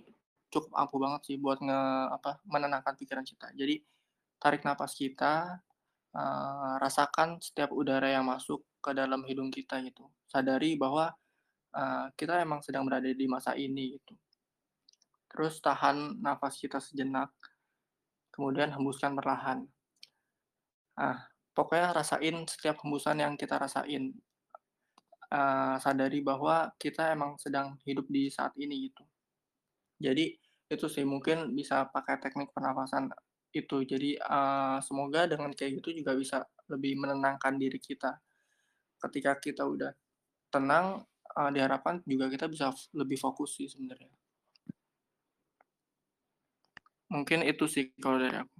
[0.52, 1.80] cukup ampuh banget sih buat nge
[2.16, 3.48] apa, menenangkan pikiran kita.
[3.60, 3.74] Jadi
[4.42, 5.34] tarik napas kita,
[6.16, 10.04] eee, rasakan setiap udara yang masuk ke dalam hidung kita gitu.
[10.32, 11.06] Sadari bahwa,
[11.76, 14.14] eee, kita emang sedang berada di masa ini gitu.
[15.30, 17.30] Terus tahan nafas kita sejenak,
[18.34, 19.58] kemudian hembuskan perlahan.
[20.98, 21.16] Nah,
[21.56, 24.14] pokoknya rasain setiap hembusan yang kita rasain.
[25.30, 29.02] Eee, sadari bahwa kita emang sedang hidup di saat ini gitu.
[30.00, 30.24] Jadi
[30.74, 33.10] itu sih mungkin bisa pakai teknik pernapasan.
[33.50, 33.82] itu.
[33.82, 36.38] Jadi, eee, semoga dengan kayak gitu juga bisa
[36.70, 38.14] lebih menenangkan diri kita.
[39.02, 39.92] Ketika kita udah
[40.54, 41.02] tenang,
[41.38, 44.10] eee, diharapkan juga kita bisa lebih fokus sih sebenarnya.
[47.12, 48.56] Mungkin itu sih kalau dari aku.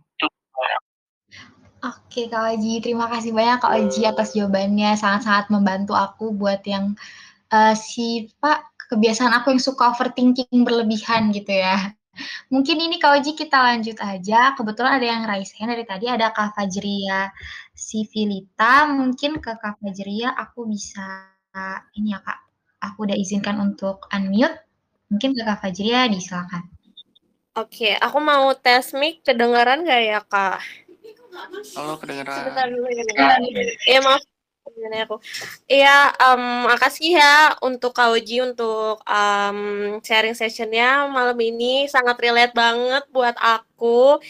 [1.80, 6.92] Oke, Kak Oji, terima kasih banyak Kak Oji atas jawabannya, sangat-sangat membantu aku buat yang,
[7.48, 11.96] eee, si apa, kebiasaan aku yang suka overthinking berlebihan gitu ya.
[12.52, 15.72] Mungkin ini Kak Oji kita lanjut aja, kebetulan ada yang raise hand.
[15.72, 17.32] Dari tadi ada Kak Fajria
[17.72, 21.32] Sivilita, mungkin ke Kak Fajria aku bisa
[21.96, 22.38] ini ya Kak,
[22.84, 24.68] aku udah izinkan untuk unmute,
[25.08, 26.68] mungkin ke Kak Fajria disilakan.
[27.56, 30.60] Oke, aku mau tes mic, kedengeran nggak ya, Kak?
[31.78, 32.36] Halo, kedengeran.
[32.36, 33.04] Sebentar dulu ya,
[33.86, 34.22] Iya, maaf.
[35.66, 39.58] Iya, um, makasih ya untuk Kak Oji untuk um,
[40.04, 44.20] sharing sessionnya malam ini sangat relate banget buat aku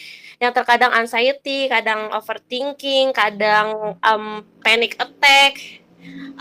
[0.41, 5.83] yang terkadang anxiety, kadang overthinking, kadang um, panic attack.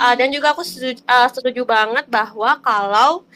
[0.01, 3.29] Uh, dan juga aku setuju, uh, setuju banget bahwa kalau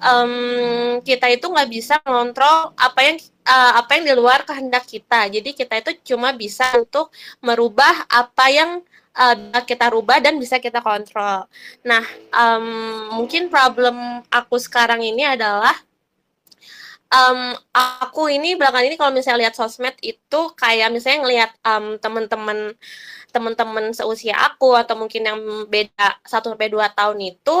[0.00, 5.28] um, kita itu nggak bisa mengontrol apa yang uh, apa yang di luar kehendak kita.
[5.28, 7.12] Jadi kita itu cuma bisa untuk
[7.44, 8.70] merubah apa yang
[9.14, 11.46] uh, kita rubah dan bisa kita kontrol.
[11.84, 12.66] Nah, um,
[13.20, 15.76] mungkin problem aku sekarang ini adalah
[17.10, 22.74] um, aku ini belakangan ini kalau misalnya lihat sosmed itu kayak misalnya ngelihat um, teman-teman
[23.34, 27.58] teman-teman seusia aku atau mungkin yang beda satu sampai dua tahun itu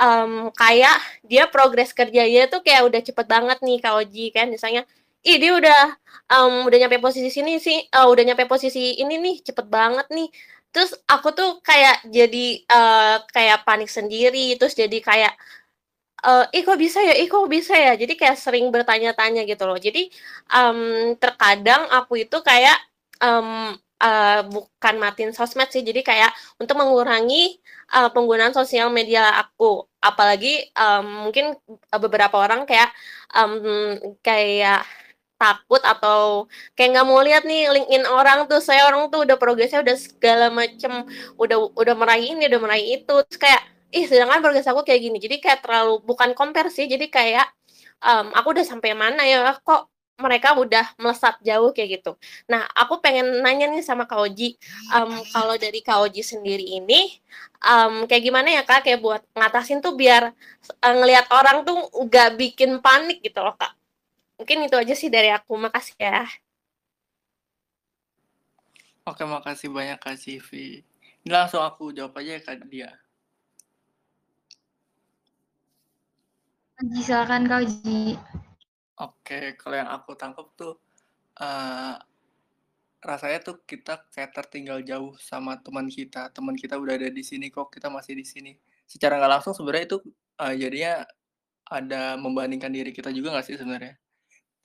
[0.00, 4.46] um, kayak dia progres kerjanya tuh kayak udah cepet banget nih Kak Oji kan?
[4.52, 4.84] Misalnya
[5.26, 5.80] ih dia udah
[6.32, 10.28] um, udah nyampe posisi sini sih uh, udah nyampe posisi ini nih cepet banget nih.
[10.72, 15.34] Terus aku tuh kayak jadi uh, kayak panik sendiri terus jadi kayak
[16.24, 17.14] uh, ih kok bisa ya?
[17.18, 17.92] Ih kok bisa ya?
[17.98, 19.78] Jadi kayak sering bertanya-tanya gitu loh.
[19.78, 20.10] Jadi
[20.54, 22.78] um, terkadang aku itu kayak
[23.22, 25.82] um, uh, bukan matiin sosmed sih.
[25.82, 27.58] Jadi kayak untuk mengurangi
[27.94, 29.86] uh, penggunaan sosial media aku.
[29.98, 31.58] Apalagi um, mungkin
[31.90, 32.90] beberapa orang kayak
[33.34, 33.58] um,
[34.22, 34.86] kayak
[35.38, 38.62] takut atau kayak nggak mau lihat nih LinkedIn orang tuh.
[38.62, 41.06] Saya orang tuh udah progresnya udah segala macem.
[41.38, 43.14] Udah udah meraih ini udah meraih itu.
[43.26, 43.62] Terus kayak
[43.94, 45.18] ih sedangkan progres aku kayak gini.
[45.22, 46.86] Jadi kayak terlalu bukan compare sih.
[46.86, 47.46] Jadi kayak
[48.02, 49.54] um, aku udah sampai mana ya?
[49.62, 52.18] Kok mereka udah melesat jauh kayak gitu.
[52.50, 54.58] Nah, aku pengen nanya nih sama Kak Oji,
[54.90, 57.14] um, kalau dari Kak Oji sendiri ini,
[57.62, 60.34] um, kayak gimana ya Kak, kayak buat ngatasin tuh biar
[60.82, 63.78] uh, ngelihat orang tuh nggak bikin panik gitu loh Kak.
[64.42, 65.54] Mungkin itu aja sih dari aku.
[65.54, 66.26] Makasih ya.
[69.06, 70.82] Oke, makasih banyak Kak Sivi.
[71.22, 72.90] Ini langsung aku jawab aja ya Kak dia.
[76.78, 78.18] Silakan Kak Oji.
[78.98, 80.74] Oke, kalau yang aku tangkap tuh,
[81.38, 81.94] uh,
[82.98, 86.34] rasanya tuh kita kayak tertinggal jauh sama teman kita.
[86.34, 88.58] Teman kita udah ada di sini kok, kita masih di sini.
[88.90, 89.98] Secara nggak langsung sebenarnya itu
[90.42, 91.06] uh, jadinya
[91.70, 93.94] ada membandingkan diri kita juga nggak sih sebenarnya?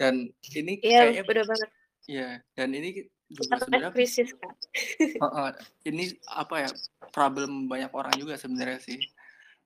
[0.02, 1.70] Dan ini Iya, kayaknya bener banget.
[2.10, 2.90] Iya, dan ini
[3.30, 3.92] juga Kita sebenarnya
[4.34, 4.54] Kak.
[5.24, 5.50] Heeh,
[5.94, 6.04] ini
[6.34, 6.70] apa ya,
[7.14, 8.98] problem banyak orang juga sebenarnya sih.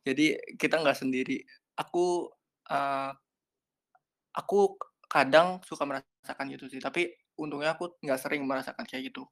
[0.03, 1.39] Jadi kita nggak sendiri.
[1.79, 2.27] Aku,
[2.67, 3.11] eee
[4.37, 4.77] aku
[5.09, 7.09] kadang suka merasakan gitu sih, tapi
[7.39, 9.23] untungnya aku nggak sering merasakan kayak gitu.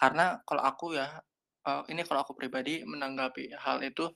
[0.00, 1.08] Karena kalau aku ya,
[1.68, 4.08] eee, ini kalau aku pribadi menanggapi hal itu,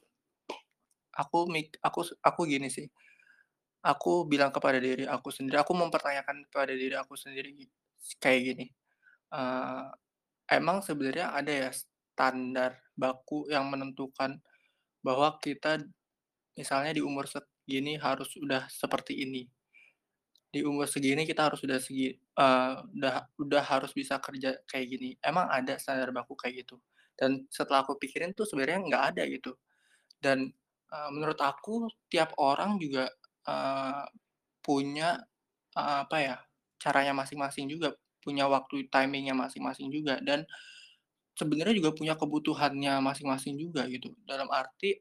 [1.14, 1.38] aku
[1.84, 2.86] aku aku gini sih.
[3.84, 7.52] Aku bilang kepada diri aku sendiri, aku mempertanyakan kepada diri aku sendiri
[8.16, 8.66] kayak gini,
[9.34, 9.84] eee,
[10.58, 14.38] emang sebenarnya ada ya standar baku yang menentukan
[15.04, 15.82] bahwa kita
[16.58, 19.46] misalnya di umur segini harus udah seperti ini,
[20.54, 25.10] di umur segini kita harus udah segi eee, udah udah harus bisa kerja kayak gini,
[25.24, 26.78] emang ada standar baku kayak gitu?
[27.18, 29.52] Dan setelah aku pikirin tuh sebenarnya nggak ada gitu.
[30.20, 30.50] Dan,
[30.92, 33.08] eee, menurut aku tiap orang juga,
[33.48, 34.04] eee,
[34.64, 35.18] punya,
[35.78, 36.36] eee, apa ya,
[36.82, 37.94] caranya masing-masing juga,
[38.24, 40.44] punya waktu timing-nya masing-masing juga, dan
[41.38, 44.12] sebenarnya juga punya kebutuhannya masing-masing juga gitu.
[44.28, 45.00] Dalam arti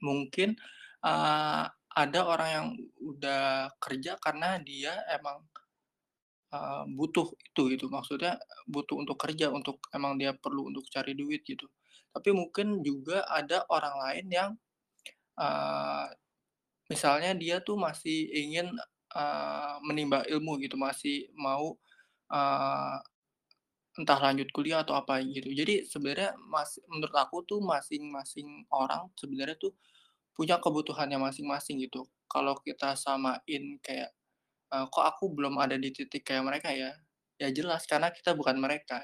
[0.00, 0.56] mungkin,
[1.04, 1.64] eee,
[1.96, 2.66] ada orang yang
[3.02, 5.42] udah kerja karena dia emang,
[6.54, 8.38] eee, butuh itu gitu, maksudnya
[8.70, 11.66] butuh untuk kerja, untuk emang dia perlu untuk cari duit gitu.
[12.14, 14.50] Tapi mungkin juga ada orang lain yang,
[15.40, 16.06] eee,
[16.92, 18.68] misalnya dia tuh masih ingin,
[19.16, 21.76] eee, menimba ilmu gitu, masih mau,
[22.32, 22.96] eee,
[24.00, 25.50] entah lanjut kuliah atau apa gitu.
[25.52, 29.72] Jadi sebenarnya mas menurut aku tuh masing-masing orang sebenarnya tuh
[30.40, 32.02] punya kebutuhannya masing-masing gitu.
[32.34, 34.10] Kalau kita samain kayak,
[34.74, 36.90] eee, kok aku belum ada di titik kayak mereka ya,
[37.42, 38.98] ya jelas karena kita bukan mereka.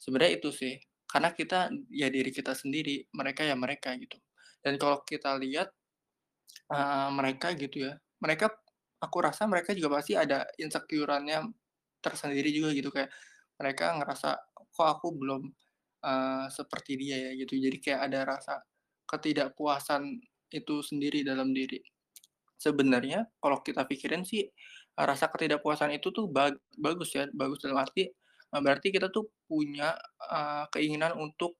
[0.00, 0.74] Sebenarnya itu sih,
[1.06, 4.16] karena kita ya diri kita sendiri, mereka ya mereka gitu.
[4.64, 5.68] Dan kalau kita lihat,
[6.72, 8.50] uh, mereka gitu ya, mereka
[9.02, 11.48] aku rasa mereka juga pasti ada insecure-annya
[12.04, 13.10] tersendiri juga gitu, kayak
[13.60, 14.30] mereka ngerasa,
[14.74, 15.42] "Kok aku belum,
[16.04, 17.60] uh, seperti dia ya?" Gitu.
[17.60, 18.54] Jadi kayak ada rasa
[19.10, 20.02] ketidakpuasan
[20.54, 21.80] itu sendiri dalam diri.
[22.60, 24.44] Sebenarnya kalau kita pikirin sih,
[24.96, 28.04] rasa ketidakpuasan itu tuh bag bagus ya, bagus dalam arti,
[28.52, 29.96] eee, berarti kita tuh punya,
[30.28, 31.56] eee, keinginan untuk,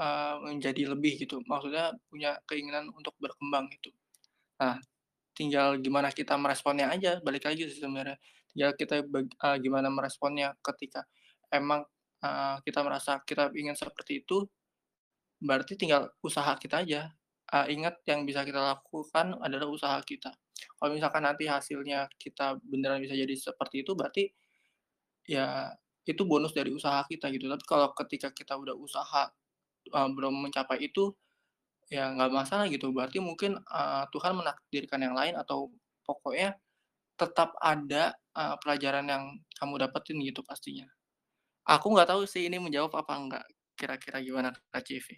[0.00, 3.90] eee, menjadi lebih gitu, maksudnya punya keinginan untuk berkembang gitu.
[4.62, 4.78] Nah,
[5.36, 8.18] tinggal gimana kita meresponnya aja, balik lagi sih sebenarnya.
[8.54, 11.04] Tinggal kita eee, gimana meresponnya ketika
[11.52, 11.82] emang,
[12.24, 14.46] eee, kita merasa kita ingin seperti itu,
[15.46, 17.02] berarti tinggal usaha kita aja.
[17.54, 20.32] Eee, ingat yang bisa kita lakukan adalah usaha kita.
[20.80, 24.24] Kalau misalkan nanti hasilnya kita beneran bisa jadi seperti itu, berarti
[25.28, 25.72] ya
[26.04, 27.48] itu bonus dari usaha kita gitu.
[27.48, 29.28] Tapi kalau ketika kita udah usaha,
[29.92, 31.12] eee, belum mencapai itu,
[31.92, 32.90] ya nggak masalah gitu.
[32.96, 35.70] Berarti mungkin, eee, Tuhan menakdirkan yang lain atau
[36.06, 36.56] pokoknya
[37.20, 39.24] tetap ada, eee, pelajaran yang
[39.60, 40.86] kamu dapetin gitu pastinya.
[41.68, 43.44] Aku nggak tahu sih ini menjawab apa enggak,
[43.78, 45.16] kira-kira gimana Kak Civi?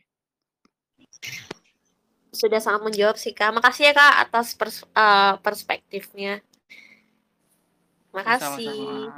[2.30, 3.52] Sudah sangat menjawab sih, Kak.
[3.56, 6.44] Makasih ya, Kak, atas pers uh, perspektifnya.
[8.12, 9.12] Makasih.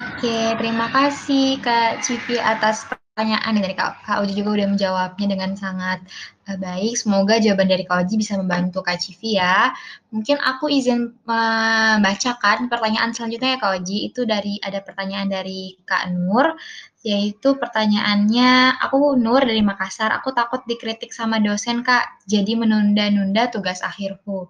[0.00, 2.88] Oke, terima kasih Kak Civi atas
[3.20, 6.00] pertanyaan dari Kak, Kak Oji juga udah menjawabnya dengan sangat
[6.48, 6.96] uh, baik.
[6.96, 9.76] Semoga jawaban dari Kak Oji bisa membantu Kak Civi ya.
[10.08, 14.08] Mungkin aku izin membacakan pertanyaan selanjutnya ya Kak Oji.
[14.08, 16.56] Itu dari ada pertanyaan dari Kak Nur,
[17.04, 23.84] yaitu pertanyaannya, aku Nur dari Makassar, aku takut dikritik sama dosen Kak, jadi menunda-nunda tugas
[23.84, 24.48] akhirku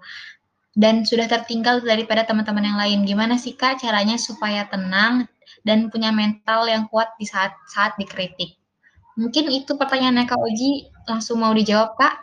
[0.79, 2.99] dan sudah tertinggal daripada teman-teman yang lain.
[3.03, 5.27] Gimana sih Kak caranya supaya tenang
[5.67, 8.60] dan punya mental yang kuat di saat saat dikritik?
[9.19, 12.15] Mungkin itu pertanyaannya Kak Oji, langsung mau dijawab Kak?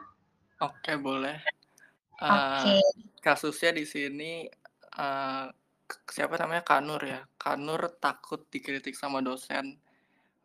[0.64, 1.40] Oke boleh.
[2.18, 2.76] Uh, Oke.
[3.22, 4.48] Kasusnya di sini
[4.98, 5.52] uh,
[6.08, 7.24] siapa namanya Kanur ya.
[7.36, 9.78] Kanur takut dikritik sama dosen.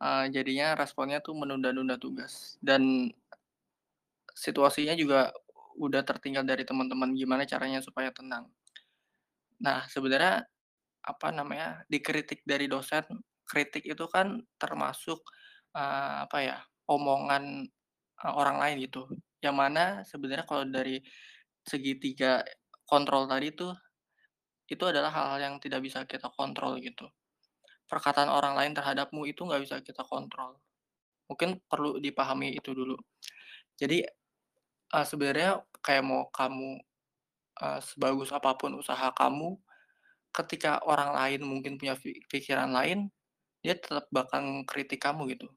[0.02, 3.06] Uh, jadinya responnya tuh menunda-nunda tugas dan
[4.34, 5.30] situasinya juga
[5.78, 8.50] udah tertinggal dari teman-teman gimana caranya supaya tenang.
[9.62, 10.42] Nah, sebenarnya
[11.02, 13.06] apa namanya, dikritik dari dosen,
[13.46, 15.22] kritik itu kan termasuk,
[15.76, 16.56] uh, apa ya,
[16.88, 17.68] omongan,
[18.24, 19.08] uh, orang lain gitu.
[19.42, 21.02] Yang mana sebenarnya kalau dari
[21.66, 22.44] segitiga
[22.86, 23.74] kontrol tadi tuh,
[24.68, 27.08] itu adalah hal-hal yang tidak bisa kita kontrol gitu.
[27.88, 30.56] Perkataan orang lain terhadapmu itu nggak bisa kita kontrol.
[31.28, 32.96] Mungkin perlu dipahami itu dulu.
[33.76, 34.04] Jadi
[34.96, 36.80] uh, sebenarnya kayak mau kamu,
[37.60, 39.56] uh, sebagus apa pun usaha kamu,
[40.32, 41.96] ketika orang lain mungkin punya
[42.32, 43.12] pikiran lain,
[43.60, 45.48] dia tetap bakal kritik kamu gitu.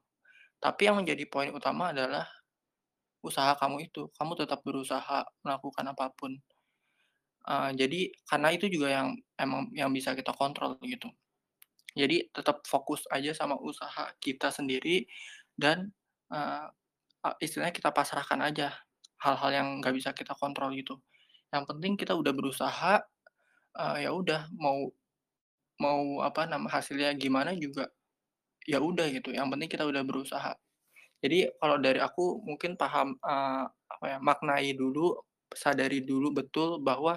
[0.66, 2.26] Tapi yang menjadi poin utama adalah
[3.22, 6.34] usaha kamu itu, kamu tetap berusaha melakukan apa pun.
[7.46, 11.06] Uh, jadi karena itu juga yang emang yang bisa kita kontrol gitu.
[11.94, 15.06] Jadi tetap fokus aja sama usaha kita sendiri
[15.54, 15.94] dan,
[16.34, 16.66] uh,
[17.38, 18.74] istilahnya kita pasrahkan aja
[19.22, 20.98] hal-hal yang nggak bisa kita kontrol gitu.
[21.54, 23.06] Yang penting kita udah berusaha,
[23.78, 24.90] uh, ya udah mau
[25.78, 27.86] mau apa nama hasilnya gimana juga,
[28.66, 30.52] ya udah gitu, yang penting kita udah berusaha.
[31.22, 35.16] Jadi kalau dari aku mungkin paham, uh, apa ya, maknai dulu,
[35.54, 37.16] sadari dulu betul bahwa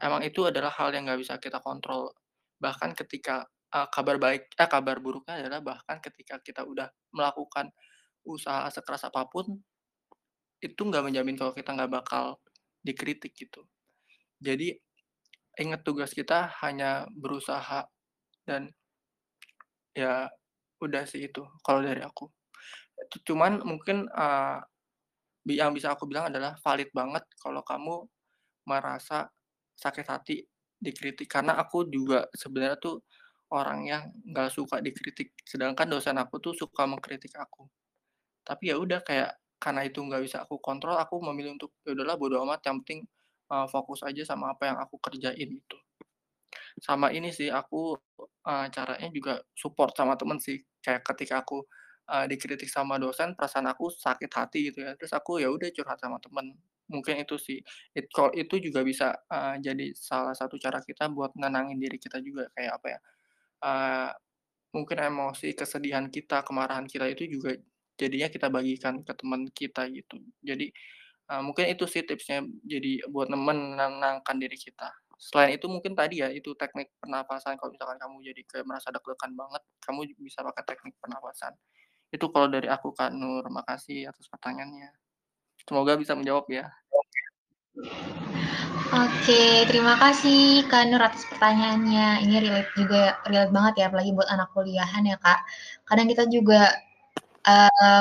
[0.00, 2.10] emang itu adalah hal yang nggak bisa kita kontrol.
[2.58, 7.70] Bahkan ketika, uh, kabar baik eh, kabar buruknya adalah bahkan ketika kita udah melakukan
[8.26, 9.56] usaha sekeras apa pun
[10.58, 12.42] itu nggak menjamin kalau kita nggak bakal
[12.82, 13.62] dikritik gitu.
[14.42, 14.74] Jadi
[15.58, 17.86] ingat tugas kita hanya berusaha
[18.46, 18.70] dan
[19.94, 20.30] ya
[20.82, 22.30] udah sih itu kalau dari aku.
[23.26, 24.58] Cuman mungkin uh,
[25.48, 28.04] yang bisa aku bilang adalah valid banget kalau kamu
[28.68, 29.30] merasa
[29.78, 30.36] sakit hati
[30.78, 33.00] dikritik karena aku juga sebenarnya tuh
[33.54, 37.64] orang yang nggak suka dikritik sedangkan dosen aku tuh suka mengkritik aku
[38.44, 42.14] tapi ya udah kayak karena itu nggak bisa aku kontrol, aku memilih untuk, ya udahlah
[42.14, 43.04] bodo amat yang penting,
[43.50, 45.76] uh, fokus aja sama apa yang aku kerjain gitu.
[46.78, 47.98] Sama ini sih aku,
[48.46, 51.66] uh, caranya juga support sama temen sih, kayak ketika aku,
[52.06, 55.98] uh, dikritik sama dosen perasaan aku sakit hati gitu ya, terus aku ya udah curhat
[55.98, 56.54] sama temen.
[56.88, 57.60] Mungkin itu sih,
[57.92, 62.22] it kalau itu juga bisa, uh, jadi salah satu cara kita buat nenangin diri kita
[62.24, 62.98] juga, kayak apa ya,
[63.66, 64.10] uh,
[64.72, 67.56] mungkin emosi, kesedihan kita, kemarahan kita itu juga
[67.98, 70.16] jadinya kita bagikan ke teman kita gitu.
[70.40, 70.70] Jadi,
[71.28, 74.88] uh, mungkin itu sih tipsnya, jadi buat menenangkan diri kita.
[75.18, 79.34] Selain itu mungkin tadi ya, itu teknik pernapasan kalau misalkan kamu jadi kayak merasa deg-degan
[79.34, 81.52] banget, kamu bisa pakai teknik pernapasan.
[82.14, 83.44] Itu kalau dari aku, Kak Nur.
[83.50, 84.94] Makasih atas pertanyaannya.
[85.66, 86.70] Semoga bisa menjawab ya.
[88.88, 92.24] Oke, terima kasih Kak Nur atas pertanyaannya.
[92.24, 95.40] Ini relate juga relate banget ya, apalagi buat anak kuliahan ya Kak.
[95.84, 96.72] Kadang kita juga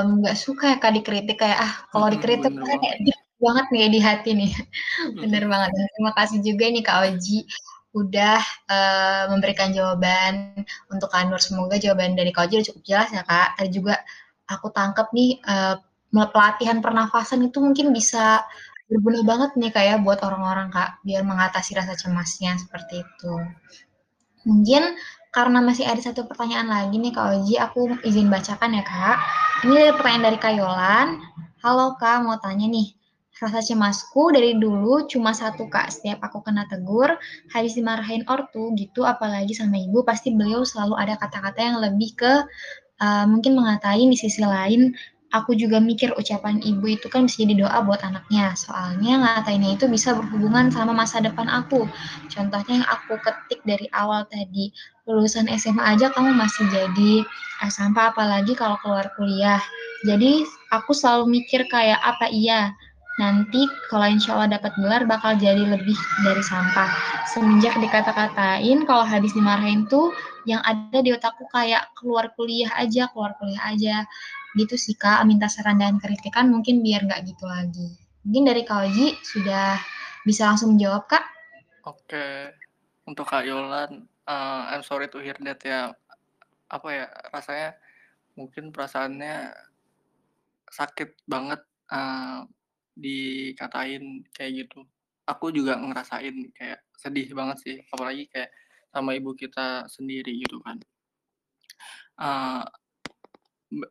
[0.08, 3.00] nggak um, suka ya Kak dikritik kayak ah kalau dikritik hmm, kan kayak
[3.38, 4.52] banget nih di hati nih.
[5.22, 5.70] bener banget.
[5.74, 7.40] Dan terima kasih juga nih Kak Oji
[7.98, 11.42] udah uh, memberikan jawaban untuk Kak Nur.
[11.42, 13.58] Semoga jawaban dari Kak Oji cukup jelas ya Kak.
[13.58, 13.98] Tadi juga
[14.50, 15.76] aku tangkap nih uh,
[16.12, 18.42] pelatihan pernafasan itu mungkin bisa
[18.88, 23.34] berguna banget nih Kak ya buat orang-orang Kak biar mengatasi rasa cemasnya seperti itu.
[24.48, 24.96] Mungkin
[25.36, 29.18] karena masih ada satu pertanyaan lagi nih Kak Oji, aku izin bacakan ya Kak.
[29.68, 31.08] Ini ada pertanyaan dari Kak Yolan.
[31.62, 32.97] Halo Kak, mau tanya nih.
[33.38, 35.94] Rasa cemasku dari dulu cuma satu Kak.
[35.94, 37.14] Setiap aku kena tegur,
[37.54, 42.34] habis dimarahin ortu gitu, apalagi sama ibu, pasti beliau selalu ada kata-kata yang lebih ke
[43.02, 44.98] uh, mungkin mengatain di sisi lain
[45.36, 48.56] aku juga mikir ucapan ibu itu kan bisa jadi doa buat anaknya.
[48.56, 51.84] Soalnya ngatainnya itu bisa berhubungan sama masa depan aku.
[52.32, 54.72] Contohnya yang aku ketik dari awal tadi,
[55.08, 57.14] lulusan SMA aja kamu masih jadi
[57.64, 59.60] eh, sampah apalagi kalau keluar kuliah.
[60.08, 62.72] Jadi aku selalu mikir kayak apa iya
[63.18, 66.90] nanti kalau insya Allah dapat gelar bakal jadi lebih dari sampah.
[67.34, 70.14] Semenjak dikata-katain kalau habis dimarahin tuh
[70.46, 74.06] yang ada di otakku kayak keluar kuliah aja, keluar kuliah aja
[74.58, 77.94] gitu sih Kak, minta saran dan kritikan mungkin biar nggak gitu lagi.
[78.26, 79.78] Mungkin dari Kak Oji sudah
[80.26, 81.24] bisa langsung menjawab Kak?
[81.86, 82.52] Oke,
[83.08, 85.96] untuk Kak Yolan, uh, I'm sorry to hear that ya.
[86.68, 87.80] Apa ya, rasanya
[88.36, 89.56] mungkin perasaannya
[90.68, 92.44] sakit banget uh,
[92.98, 94.82] dikatain kayak gitu.
[95.30, 98.50] Aku juga ngerasain kayak sedih banget sih, apalagi kayak
[98.90, 100.82] sama ibu kita sendiri gitu kan.
[102.18, 102.66] Uh,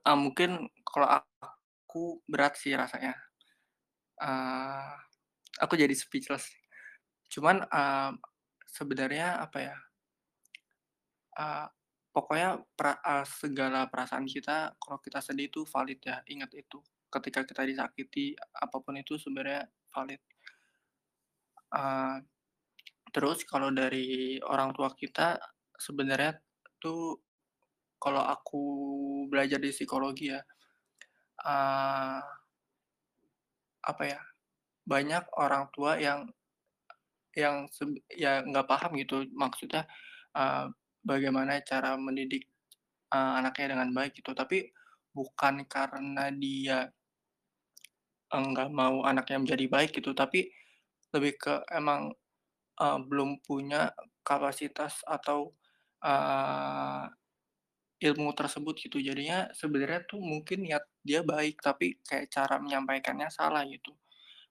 [0.02, 3.14] uh, mungkin kalau aku berat sih rasanya.
[4.18, 4.96] Uh,
[5.60, 6.48] aku jadi speechless.
[7.28, 8.16] Cuman, uh,
[8.66, 9.76] sebenarnya apa ya
[11.40, 11.66] uh,
[12.12, 16.80] pokoknya pra uh, segala perasaan kita kalau kita sedih itu valid ya, ingat itu.
[17.06, 20.20] Ketika kita disakiti, apa pun itu sebenarnya valid.
[21.72, 22.18] Uh,
[23.10, 25.38] terus kalau dari orang tua kita
[25.76, 26.38] sebenarnya
[26.82, 27.18] tuh
[27.96, 28.62] kalau aku
[29.32, 30.40] belajar di psikologi ya,
[31.46, 32.20] uh,
[33.86, 34.20] apa ya,
[34.84, 36.28] banyak orang tua yang
[37.36, 37.68] yang
[38.12, 39.84] ya nggak paham gitu maksudnya,
[40.36, 40.68] uh,
[41.04, 42.48] bagaimana cara mendidik,
[43.12, 44.32] uh, anaknya dengan baik gitu.
[44.36, 44.68] Tapi
[45.16, 46.92] bukan karena dia
[48.40, 50.50] nggak mau anaknya menjadi baik gitu, tapi
[51.14, 52.12] lebih ke emang,
[52.80, 53.92] uh, belum punya
[54.26, 55.54] kapasitas atau,
[56.04, 57.06] uh,
[57.96, 59.00] ilmu tersebut gitu.
[59.00, 63.96] Jadinya sebenarnya tuh mungkin niat dia baik, tapi kayak cara menyampaikannya salah gitu.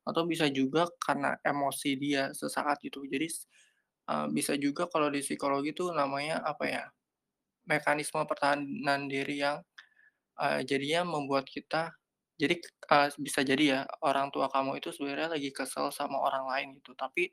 [0.06, 3.06] Atau bisa juga karena emosi dia sesaat gitu.
[3.06, 3.28] Jadi
[4.10, 6.84] uh, bisa juga kalau di psikologi tuh namanya apa ya?
[7.66, 9.58] Mekanisme pertahanan diri yang
[10.38, 11.94] uh, jadinya membuat kita
[12.36, 12.56] jadi
[12.92, 16.92] uh, bisa jadi ya orang tua kamu itu sebenarnya lagi kesel sama orang lain gitu,
[16.96, 17.32] tapi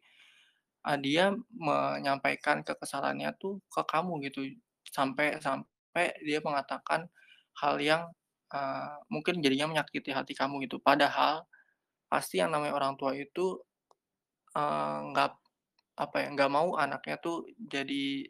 [0.86, 4.46] uh, dia menyampaikan kekesalannya tuh ke kamu gitu
[4.90, 7.10] sampai sampai dia mengatakan
[7.58, 8.02] hal yang,
[8.54, 10.78] uh, mungkin jadinya menyakiti hati kamu gitu.
[10.80, 11.44] Padahal
[12.08, 13.58] pasti yang namanya orang tua itu,
[14.56, 15.30] uh, nggak
[15.98, 18.24] apa ya, nggak mau anaknya tuh jadi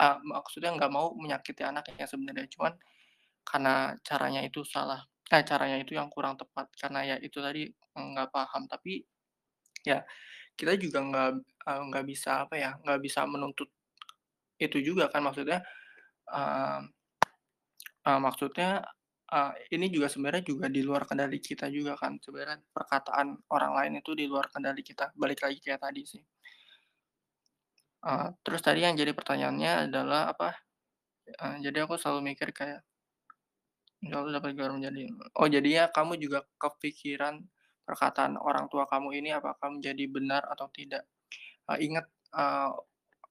[0.00, 2.74] uh, maksudnya nggak mau menyakiti anaknya sebenarnya, cuman
[3.48, 5.00] karena caranya itu salah,
[5.32, 8.64] eh, caranya itu yang kurang tepat karena ya itu tadi, nggak paham.
[8.68, 9.02] Tapi
[9.84, 10.02] ya
[10.58, 11.30] kita juga nggak,
[11.64, 13.68] nggak bisa apa ya, nggak bisa menuntut
[14.58, 15.62] itu juga kan maksudnya,
[16.32, 16.82] uh,
[18.08, 18.80] Uh, maksudnya,
[19.36, 23.92] uh, ini juga sebenarnya juga di luar kendali kita juga kan, sebenarnya perkataan orang lain
[24.00, 26.22] itu di luar kendali kita, balik lagi kayak tadi sih.
[28.00, 30.56] Uh, terus tadi yang jadi pertanyaannya adalah apa,
[31.36, 32.80] uh, jadi aku selalu mikir kayak
[33.98, 37.42] selalu dapat gelar menjadi oh jadinya kamu juga kepikiran
[37.82, 41.08] perkataan orang tua kamu ini apakah menjadi benar atau tidak.
[41.64, 42.04] Uh, ingat,
[42.36, 42.76] uh,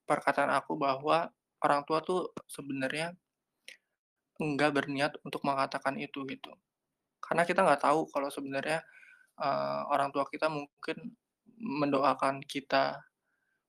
[0.10, 1.30] perkataan aku bahwa
[1.62, 3.14] orang tua tuh sebenarnya
[4.38, 6.54] Enggak berniat untuk mengatakan itu gitu.
[7.18, 8.86] Karena kita nggak tahu kalau sebenarnya,
[9.42, 11.18] uh, orang tua kita mungkin
[11.58, 13.02] mendoakan kita,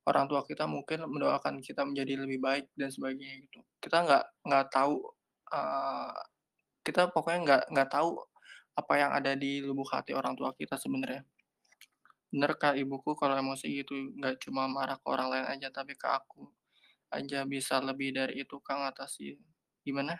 [0.05, 3.61] orang tua kita mungkin mendoakan kita menjadi lebih baik dan sebagainya gitu.
[3.81, 5.01] Kita nggak nggak tahu,
[5.57, 6.13] uh,
[6.89, 8.17] kita pokoknya nggak nggak tahu
[8.73, 11.21] apa yang ada di lubuk hati orang tua kita sebenarnya.
[12.33, 16.09] Bener Kak, ibuku kalau emosi gitu nggak cuma marah ke orang lain aja, tapi ke
[16.09, 16.49] aku
[17.13, 19.37] aja bisa lebih dari itu Kak ngatasin
[19.85, 20.17] gimana?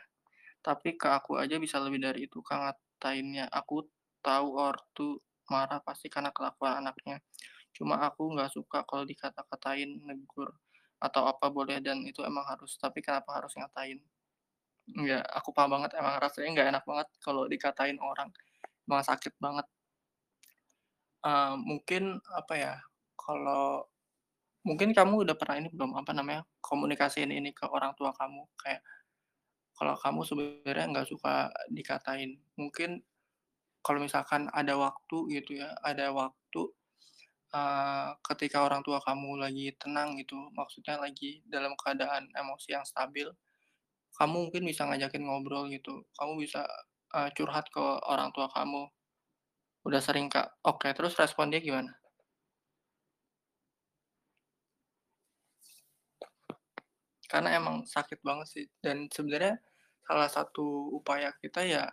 [0.61, 3.49] Tapi ke aku aja bisa lebih dari itu Kak ngatainnya.
[3.49, 3.89] Aku
[4.21, 5.17] tahu ortu
[5.49, 7.25] marah pasti karena kelakuan anaknya.
[7.73, 10.53] Cuma aku nggak suka kalau dikata-katain, negur,
[11.01, 14.03] atau apa boleh dan itu emang harus, tapi kenapa harus ngatain?
[14.97, 18.29] Nggak, aku paham banget emang rasanya nggak enak banget kalau dikatain orang,
[18.89, 19.67] emang sakit banget.
[21.27, 22.75] Eee, mungkin apa ya,
[23.19, 23.83] kalau
[24.67, 28.83] mungkin kamu udah pernah ini belum, apa namanya, komunikasiin ini ke orang tua kamu, kayak
[29.79, 32.39] kalau kamu sebenarnya nggak suka dikatain.
[32.61, 33.03] Mungkin
[33.87, 36.63] kalau misalkan ada waktu gitu ya, ada waktu,
[37.57, 43.29] eee, ketika orang tua kamu lagi tenang gitu, maksudnya lagi dalam keadaan emosi yang stabil,
[44.19, 46.63] kamu mungkin bisa ngajakin ngobrol gitu, kamu bisa,
[47.17, 48.83] eee, curhat ke orang tua kamu.
[49.89, 50.61] Udah sering Kak?
[50.67, 51.93] Oke, terus respon dia gimana?
[57.31, 59.61] Karena emang sakit banget sih dan sebenarnya
[60.09, 61.85] salah satu upaya kita ya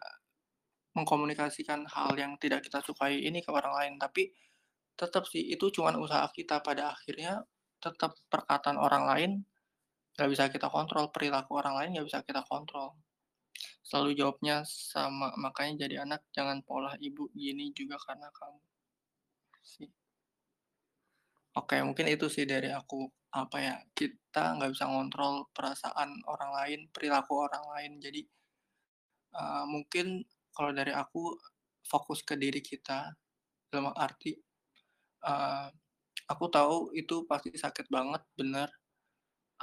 [0.96, 4.32] mengkomunikasikan hal yang tidak kita sukai ini ke orang lain, tapi
[4.96, 7.44] tetap sih itu cuman usaha kita, pada akhirnya
[7.84, 9.32] tetap perkataan orang lain
[10.16, 12.88] nggak bisa kita kontrol, perilaku orang lain nggak bisa kita kontrol.
[13.88, 14.58] Selalu jawabnya
[14.92, 18.60] sama, "Makanya jadi anak jangan pola ibu gini juga karena kamu."
[19.64, 19.90] Sih.
[21.60, 23.00] Oke, mungkin itu sih dari aku.
[23.42, 27.92] Apa ya, kita nggak bisa ngontrol perasaan orang lain, perilaku orang lain.
[28.06, 28.22] Jadi,
[29.40, 30.08] eee, mungkin
[30.56, 31.24] kalau dari aku
[31.92, 33.00] fokus ke diri kita,
[33.74, 34.34] dalam arti,
[35.30, 35.68] eee,
[36.34, 38.70] aku tahu itu pasti sakit banget, bener.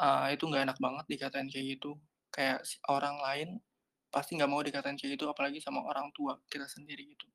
[0.06, 1.90] Eee, itu nggak enak banget dikatain kayak gitu.
[2.34, 2.58] Kayak
[2.96, 3.48] orang lain
[4.14, 7.26] pasti nggak mau dikatain kayak gitu, apalagi sama orang tua kita sendiri gitu.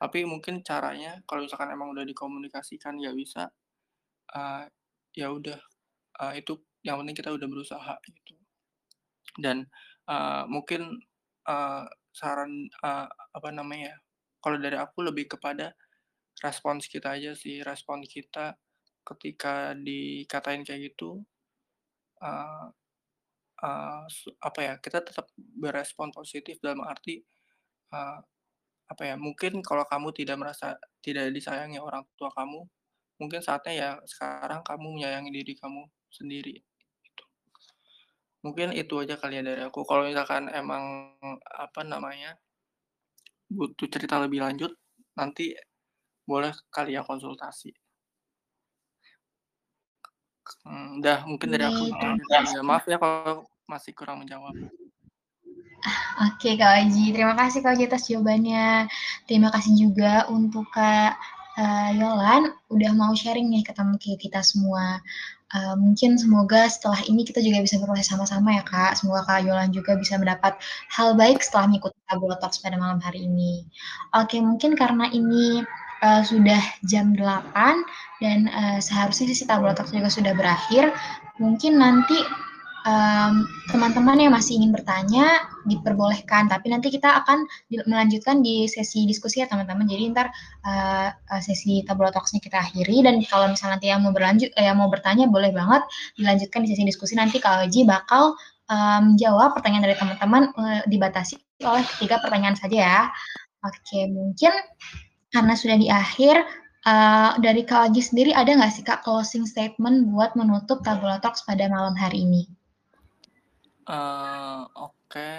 [0.00, 3.42] Tapi mungkin caranya kalau misalkan emang udah dikomunikasikan nggak bisa,
[4.34, 4.64] eee,
[5.20, 5.58] ya udah,
[6.22, 6.54] eee, itu
[6.86, 8.34] yang penting kita udah berusaha gitu.
[9.40, 9.66] Dan,
[10.10, 10.82] eee, mungkin,
[11.48, 11.84] eee,
[12.14, 13.98] saran, eee, apa namanya ya,
[14.44, 15.74] kalau dari aku lebih kepada
[16.44, 18.56] respons kita aja sih, respon kita
[19.08, 21.22] ketika dikatain kayak gitu,
[22.24, 27.20] eee, su apa ya, kita tetap berespon positif dalam arti,
[27.94, 28.18] eee,
[28.92, 32.60] apa ya, mungkin kalau kamu tidak merasa tidak disayangi orang tua kamu,
[33.20, 35.82] mungkin saatnya ya sekarang kamu menyayangi diri kamu
[36.12, 36.56] sendiri,
[37.06, 37.24] gitu.
[38.44, 39.84] Mungkin itu aja kali ya dari aku.
[39.84, 41.12] Kalau misalkan emang,
[41.44, 42.40] apa namanya,
[43.50, 44.72] butuh cerita lebih lanjut,
[45.18, 45.54] nanti
[46.28, 47.72] boleh kali ya konsultasi.
[50.66, 52.60] Mmm, udah mungkin dari aku ya.
[52.64, 54.54] Maaf ya kalau masih kurang menjawab.
[56.28, 58.84] Oke Kak Oji, terima kasih Kak Oji atas jawabannya.
[59.24, 61.16] Terima kasih juga untuk Kak,
[61.56, 65.00] eee, Yolan udah mau sharing nih ke temen ki kita semua.
[65.50, 69.00] Eee, mungkin semoga setelah ini kita juga bisa berproses sama-sama ya Kak.
[69.00, 70.60] Semoga Kak Yolan juga bisa mendapat
[70.92, 73.64] hal baik setelah mengikuti Tabula Talks pada malam hari ini.
[74.12, 75.64] Oke, mungkin karena ini,
[76.02, 77.84] eee, sudah jam 8
[78.22, 80.92] dan, eee, seharusnya sesi Tabula juga sudah berakhir,
[81.40, 82.16] mungkin nanti,
[82.88, 83.34] mmm,
[83.72, 87.44] teman-teman yang masih ingin bertanya diperbolehkan, tapi nanti kita akan
[87.88, 89.84] melanjutkan di sesi diskusi ya teman-teman.
[89.88, 94.50] Jadi eee eee, sesi Tabula Talks-nya kita akhiri dan kalau misalnya nanti yang mau berlanjut
[94.56, 95.82] eh, yang mau bertanya boleh banget
[96.18, 98.34] dilanjutkan di sesi diskusi nanti Kak Oji bakal,
[99.04, 101.34] menjawab pertanyaan dari teman-teman, eee, dibatasi
[101.68, 103.00] oleh 3 pertanyaan saja ya.
[103.66, 104.52] Oke, mungkin
[105.34, 106.36] karena sudah di akhir,
[106.86, 111.42] eee, dari Kak Oji sendiri ada nggak sih Kak closing statement buat menutup Tabula Talks
[111.46, 112.42] pada malam hari ini?
[113.88, 115.30] Eee, oke.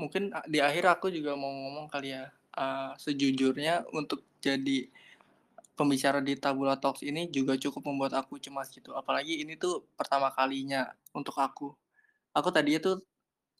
[0.00, 2.26] Mungkin, a di akhir aku juga mau ngomong kali ya,
[2.56, 4.88] eee, sejujurnya untuk jadi
[5.78, 10.28] pembicara di Tabula Talks ini juga cukup membuat aku cemas gitu, apalagi ini tuh pertama
[10.34, 11.72] kalinya untuk aku.
[12.36, 12.96] Aku tadinya tuh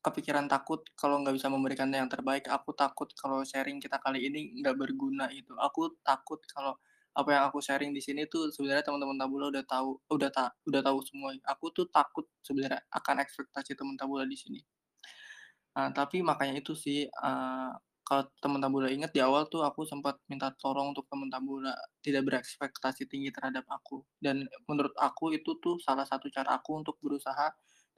[0.04, 4.40] kepikiran takut kalau nggak bisa memberikan yang terbaik, aku takut kalau sharing kita kali ini
[4.60, 5.54] nggak berguna gitu.
[5.58, 6.74] Aku takut kalau
[7.14, 10.80] apa yang aku sharing di sini tuh sebenarnya teman-teman Tabula udah tahu udah ta udah
[10.86, 11.30] tahu semua.
[11.54, 14.60] Aku tuh takut sebenarnya akan ekspektasi teman Tabula di sini.
[15.76, 17.70] Eee, tapi makanya itu sih, eee,
[18.04, 21.72] kalau teman Tabula inget di awal tuh aku sempat minta tolong untuk teman Tabula
[22.04, 27.00] tidak berekspektasi tinggi terhadap aku, dan menurut aku itu tuh salah satu cara aku untuk
[27.00, 27.48] berusaha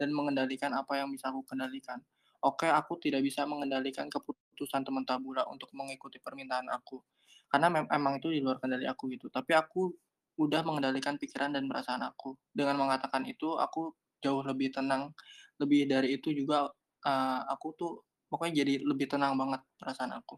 [0.01, 2.01] dan mengendalikan apa yang bisa aku kendalikan.
[2.45, 7.01] Oke, aku tidak bisa mengendalikan keputusan teman Tabula untuk mengikuti permintaan aku,
[7.49, 9.93] karena mem emang itu di luar kendali aku gitu, tapi aku
[10.41, 12.37] udah mengendalikan pikiran dan perasaan aku.
[12.53, 15.15] Dengan mengatakan itu, aku jauh lebih tenang,
[15.63, 16.69] lebih dari itu juga,
[17.07, 17.93] eee, aku tuh
[18.29, 20.37] pokoknya jadi lebih tenang banget perasaan aku.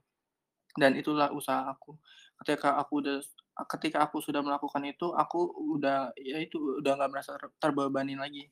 [0.76, 1.96] Dan itulah usaha aku.
[2.44, 3.18] ketika aku udah
[3.76, 8.44] ketika aku sudah melakukan itu, aku udah ya itu, udah nggak merasa ter terbebani lagi.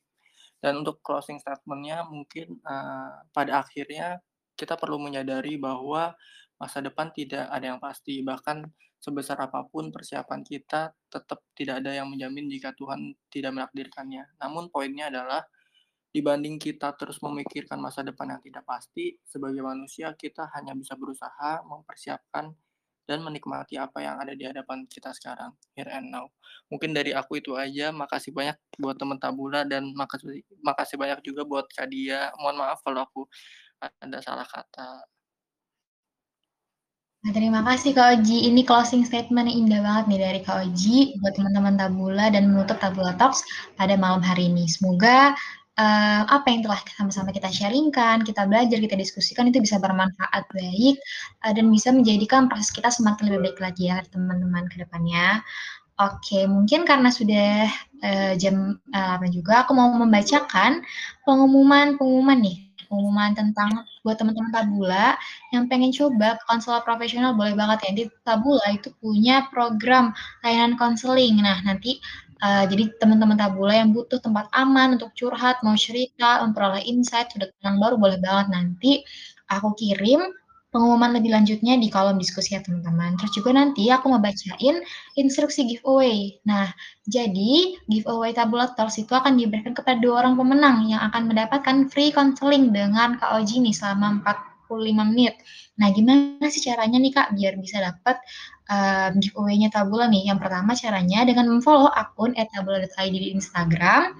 [0.63, 4.19] Dan untuk closing statement-nya mungkin, eee, pada akhirnya
[4.57, 6.15] kita perlu menyadari bahwa
[6.59, 8.63] masa depan tidak ada yang pasti, bahkan
[8.99, 14.23] sebesar apa pun persiapan kita, tetap tidak ada yang menjamin jika Tuhan tidak menakdirkannya.
[14.41, 15.43] Namun poinnya adalah,
[16.15, 21.61] dibanding kita terus memikirkan masa depan yang tidak pasti, sebagai manusia kita hanya bisa berusaha
[21.67, 22.51] mempersiapkan
[23.05, 26.25] dan menikmati apa yang ada di hadapan kita sekarang, here and now.
[26.73, 31.45] Mungkin dari aku itu aja, makasih banyak buat teman Tabula dan makasih makasih banyak juga
[31.45, 32.33] buat Kak Dia.
[32.41, 33.21] Mohon maaf kalau aku
[33.79, 35.05] ada salah kata.
[37.25, 38.45] Nah, terima kasih Kak Oji.
[38.53, 42.77] Ini closing statement yang indah banget nih dari Kak Oji buat teman-teman Tabula dan menutup
[42.77, 43.41] Tabula Talks
[43.73, 44.69] pada malam hari ini.
[44.69, 45.33] Semoga
[45.79, 50.99] uh, apa yang telah sama-sama kita sharingkan, kita belajar, kita diskusikan itu bisa bermanfaat baik
[51.43, 55.43] uh, dan bisa menjadikan proses kita semakin lebih baik lagi ya teman-teman ke depannya.
[55.95, 57.71] Oke, mungkin karena sudah
[58.03, 60.83] uh, jam uh, 8 juga, aku mau membacakan
[61.23, 65.17] pengumuman-pengumuman nih pengumuman tentang buat teman-teman Tabula
[65.51, 67.91] yang pengen coba konselor profesional boleh banget ya.
[67.91, 70.13] Di Tabula itu punya program
[70.45, 71.41] layanan konseling.
[71.41, 71.97] Nah, nanti
[72.43, 77.47] Uh, jadi teman-teman tabula yang butuh tempat aman untuk curhat, mau cerita, memperoleh insight, sudah
[77.59, 78.91] kenal baru boleh banget nanti
[79.47, 80.19] aku kirim
[80.75, 83.15] pengumuman lebih lanjutnya di kolom diskusi ya teman-teman.
[83.15, 84.83] Terus juga nanti aku mau bacain
[85.15, 86.35] instruksi giveaway.
[86.43, 86.67] Nah,
[87.07, 92.11] jadi giveaway Tabula Talks itu akan diberikan kepada dua orang pemenang yang akan mendapatkan free
[92.11, 94.19] counseling dengan Kak Oji nih selama
[94.67, 95.39] 45 menit.
[95.79, 98.19] Nah, gimana sih caranya nih Kak biar bisa dapat
[98.69, 100.29] um, giveaway-nya Tabula nih.
[100.29, 104.17] Yang pertama caranya dengan memfollow akun @tabula.id di Instagram.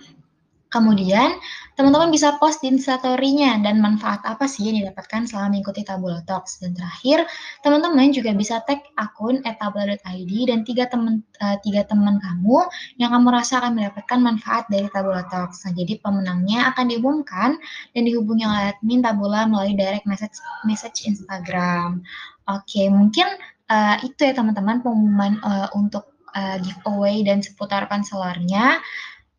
[0.76, 1.40] Kemudian,
[1.80, 6.60] teman-teman bisa post di instastory-nya dan manfaat apa sih yang didapatkan selama mengikuti Tabula Talks.
[6.60, 7.24] Dan terakhir,
[7.64, 12.68] teman-teman juga bisa tag akun @tabula.id dan tiga teman uh, tiga teman kamu
[13.00, 15.64] yang kamu rasa akan mendapatkan manfaat dari Tabula Talks.
[15.64, 17.56] Nah, jadi pemenangnya akan diumumkan
[17.96, 20.36] dan dihubungi oleh admin Tabula melalui direct message
[20.68, 22.04] message Instagram.
[22.52, 23.32] Oke, mungkin
[23.70, 28.82] uh, itu ya teman-teman pengumuman uh, untuk uh, giveaway dan seputar konselornya.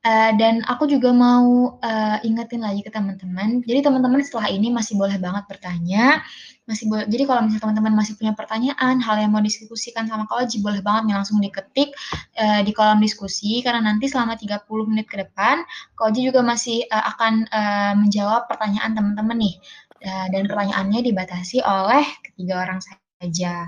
[0.06, 3.58] Uh, dan aku juga mau uh, ingetin lagi ke teman-teman.
[3.66, 6.22] Jadi teman-teman setelah ini masih boleh banget bertanya.
[6.62, 7.10] Masih boleh.
[7.10, 10.78] Jadi kalau misalnya teman-teman masih punya pertanyaan, hal yang mau diskusikan sama Kak Oji, boleh
[10.78, 11.90] banget nih langsung diketik
[12.38, 15.66] uh, di kolom diskusi karena nanti selama 30 menit ke depan
[15.98, 19.58] Kak Oji juga masih uh, akan uh, menjawab pertanyaan teman-teman nih.
[20.06, 23.66] Uh, dan pertanyaannya dibatasi oleh ketiga orang saja.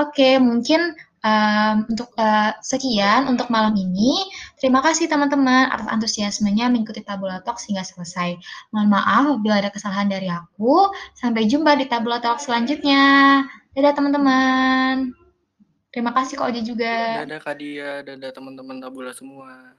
[0.00, 4.28] Oke, mungkin um, untuk uh, sekian untuk malam ini.
[4.60, 8.36] Terima kasih teman-teman atas antusiasmenya mengikuti Tabula Talk hingga selesai.
[8.72, 10.88] Mohon maaf bila ada kesalahan dari aku.
[11.16, 13.44] Sampai jumpa di Tabula Talk selanjutnya.
[13.76, 15.14] Dadah teman-teman.
[15.90, 17.26] Terima kasih Kak Oji juga.
[17.26, 19.74] Dadah Kak Dia, dadah teman-teman Tabula semua.